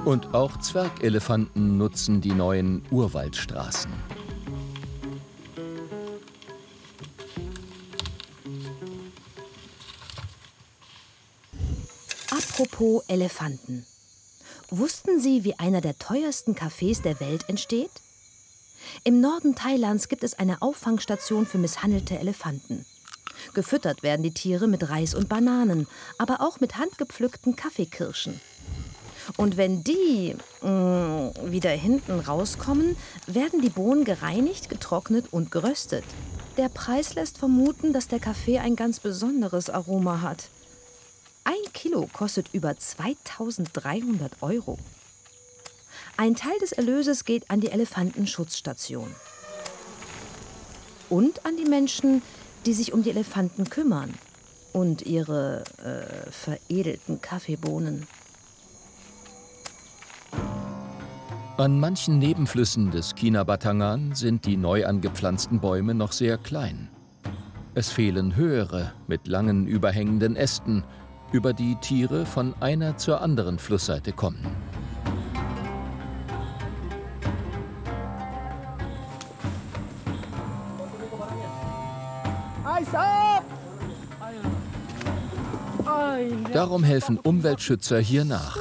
Und 0.07 0.33
auch 0.33 0.59
Zwergelefanten 0.59 1.77
nutzen 1.77 2.23
die 2.23 2.33
neuen 2.33 2.83
Urwaldstraßen. 2.91 3.93
Apropos 12.31 13.05
Elefanten. 13.09 13.85
Wussten 14.71 15.21
Sie, 15.21 15.45
wie 15.45 15.59
einer 15.59 15.83
der 15.83 15.99
teuersten 15.99 16.55
Cafés 16.55 17.03
der 17.03 17.21
Welt 17.21 17.51
entsteht? 17.51 17.91
Im 19.05 19.21
Norden 19.21 19.55
Thailands 19.55 20.09
gibt 20.09 20.25
es 20.25 20.39
eine 20.39 20.63
Auffangstation 20.63 21.47
für 21.47 21.59
misshandelte 21.59 22.19
Elefanten. 22.19 22.85
Gefüttert 23.55 24.03
werden 24.03 24.23
die 24.23 24.35
Tiere 24.35 24.67
mit 24.67 24.89
Reis 24.89 25.15
und 25.15 25.29
Bananen, 25.29 25.87
aber 26.19 26.41
auch 26.41 26.61
mit 26.61 26.77
handgepflückten 26.77 27.57
Kaffeekirschen. 27.57 28.41
Und 29.37 29.57
wenn 29.57 29.85
die 29.85 30.37
mh, 30.63 30.71
mm, 30.71 31.53
wieder 31.53 31.71
hinten 31.71 32.21
rauskommen, 32.21 32.97
werden 33.27 33.61
die 33.61 33.69
Bohnen 33.69 34.05
gereinigt, 34.05 34.69
getrocknet 34.69 35.27
und 35.31 35.51
geröstet. 35.51 36.05
Der 36.57 36.69
Preis 36.69 37.15
lässt 37.15 37.39
vermuten, 37.39 37.93
dass 37.93 38.09
der 38.09 38.21
Kaffee 38.21 38.59
ein 38.59 38.75
ganz 38.75 39.01
besonderes 39.01 39.71
Aroma 39.71 40.23
hat. 40.23 40.49
Ein 41.45 41.73
Kilo 41.73 42.09
kostet 42.13 42.53
über 42.53 42.77
2300 42.77 44.43
Euro. 44.43 44.79
Ein 46.21 46.35
Teil 46.35 46.59
des 46.61 46.73
Erlöses 46.73 47.25
geht 47.25 47.49
an 47.49 47.61
die 47.61 47.71
Elefantenschutzstation. 47.71 49.07
Und 51.09 51.47
an 51.47 51.57
die 51.57 51.65
Menschen, 51.65 52.23
die 52.67 52.73
sich 52.73 52.93
um 52.93 53.05
die 53.05 53.11
Elefanten 53.11 53.71
kümmern 53.71 54.13
und 54.73 55.03
ihre 55.03 55.63
äh, 55.79 56.33
veredelten 56.33 57.21
Kaffeebohnen. 57.21 58.09
An 61.57 61.79
manchen 61.79 62.19
Nebenflüssen 62.19 62.91
des 62.91 63.15
Kinabatangan 63.15 64.17
sind 64.17 64.45
die 64.45 64.57
neu 64.57 64.87
angepflanzten 64.87 65.61
Bäume 65.61 65.95
noch 65.95 66.11
sehr 66.11 66.37
klein. 66.37 66.89
Es 67.77 67.93
fehlen 67.93 68.35
höhere 68.35 68.93
mit 69.07 69.29
langen 69.29 69.69
überhängenden 69.69 70.35
Ästen, 70.35 70.83
über 71.31 71.53
die 71.53 71.77
Tiere 71.77 72.27
von 72.27 72.55
einer 72.59 72.97
zur 72.97 73.21
anderen 73.21 73.61
Flussseite 73.61 74.13
kommen. 74.13 74.45
Darum 86.53 86.85
helfen 86.85 87.19
Umweltschützer 87.19 87.99
hier 87.99 88.25
nach. 88.25 88.59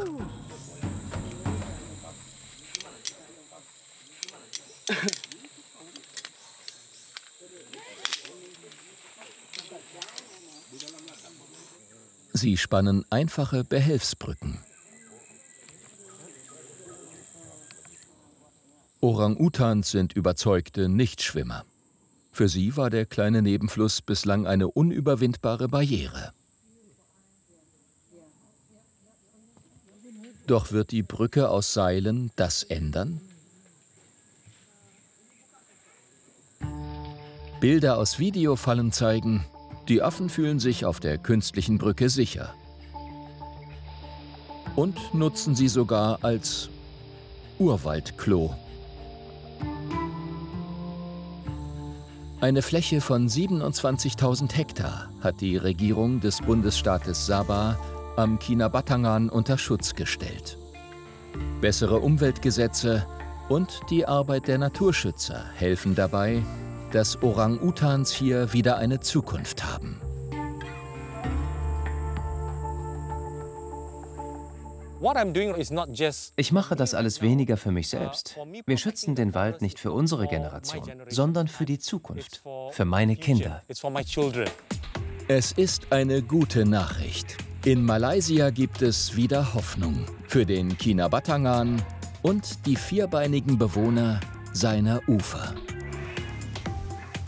Sie 12.33 12.55
spannen 12.55 13.03
einfache 13.09 13.63
Behelfsbrücken. 13.63 14.59
Orang-Utans 19.01 19.91
sind 19.91 20.13
überzeugte 20.13 20.87
Nichtschwimmer. 20.87 21.65
Für 22.38 22.49
sie 22.49 22.77
war 22.77 22.91
der 22.91 23.07
kleine 23.07 23.41
Nebenfluss 23.41 24.03
bislang 24.03 24.45
eine 24.45 24.67
unüberwindbare 24.67 25.67
Barriere. 25.67 26.31
Doch 30.45 30.71
wird 30.71 30.91
die 30.91 31.01
Brücke 31.01 31.49
aus 31.49 31.73
Seilen 31.73 32.29
das 32.35 32.61
ändern? 32.61 33.19
Bilder 37.59 37.97
aus 37.97 38.19
Videofallen 38.19 38.91
zeigen, 38.91 39.43
die 39.88 40.03
Affen 40.03 40.29
fühlen 40.29 40.59
sich 40.59 40.85
auf 40.85 40.99
der 40.99 41.17
künstlichen 41.17 41.79
Brücke 41.79 42.07
sicher. 42.07 42.53
Und 44.75 45.15
nutzen 45.15 45.55
sie 45.55 45.69
sogar 45.69 46.23
als 46.23 46.69
Urwaldklo. 47.57 48.55
Eine 52.47 52.61
Fläche 52.61 53.01
von 53.01 53.27
27.000 53.27 54.53
Hektar 54.53 55.09
hat 55.19 55.41
die 55.41 55.57
Regierung 55.57 56.21
des 56.21 56.39
Bundesstaates 56.39 57.25
Sabah 57.25 57.77
am 58.15 58.39
Kinabatangan 58.39 59.27
unter 59.27 59.57
Schutz 59.57 59.95
gestellt. 59.95 60.57
Bessere 61.59 61.99
Umweltgesetze 61.99 63.05
und 63.49 63.81
die 63.89 64.05
Arbeit 64.05 64.47
der 64.47 64.59
Naturschützer 64.59 65.43
helfen 65.55 65.93
dabei, 65.93 66.41
dass 66.93 67.21
Orang-Utans 67.21 68.13
hier 68.13 68.53
wieder 68.53 68.77
eine 68.77 69.01
Zukunft 69.01 69.65
haben. 69.65 69.97
Ich 76.35 76.51
mache 76.51 76.75
das 76.75 76.93
alles 76.95 77.21
weniger 77.21 77.57
für 77.57 77.71
mich 77.71 77.89
selbst. 77.89 78.37
Wir 78.65 78.77
schützen 78.77 79.13
den 79.13 79.35
Wald 79.35 79.61
nicht 79.61 79.79
für 79.79 79.91
unsere 79.91 80.27
Generation, 80.27 80.83
sondern 81.07 81.47
für 81.47 81.65
die 81.65 81.77
Zukunft, 81.77 82.43
für 82.71 82.85
meine 82.85 83.15
Kinder. 83.15 83.61
Es 85.27 85.51
ist 85.51 85.91
eine 85.91 86.21
gute 86.23 86.65
Nachricht. 86.65 87.37
In 87.65 87.83
Malaysia 87.83 88.49
gibt 88.49 88.81
es 88.81 89.15
wieder 89.15 89.53
Hoffnung 89.53 90.05
für 90.27 90.45
den 90.45 90.77
Kinabatangan 90.77 91.83
und 92.23 92.65
die 92.65 92.75
vierbeinigen 92.75 93.57
Bewohner 93.57 94.19
seiner 94.53 95.01
Ufer. 95.07 95.53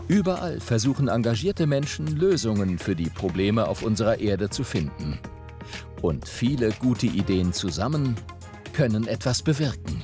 Überall 0.08 0.58
versuchen 0.58 1.06
engagierte 1.06 1.68
Menschen 1.68 2.08
Lösungen 2.16 2.78
für 2.78 2.96
die 2.96 3.10
Probleme 3.10 3.68
auf 3.68 3.82
unserer 3.84 4.18
Erde 4.18 4.50
zu 4.50 4.64
finden. 4.64 5.20
Und 6.02 6.28
viele 6.28 6.70
gute 6.72 7.06
Ideen 7.06 7.52
zusammen 7.52 8.16
können 8.72 9.06
etwas 9.06 9.42
bewirken. 9.42 10.02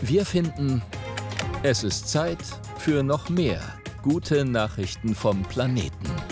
Wir 0.00 0.26
finden, 0.26 0.82
es 1.62 1.84
ist 1.84 2.08
Zeit 2.08 2.42
für 2.78 3.02
noch 3.02 3.28
mehr 3.28 3.60
gute 4.02 4.44
Nachrichten 4.44 5.14
vom 5.14 5.42
Planeten. 5.44 6.31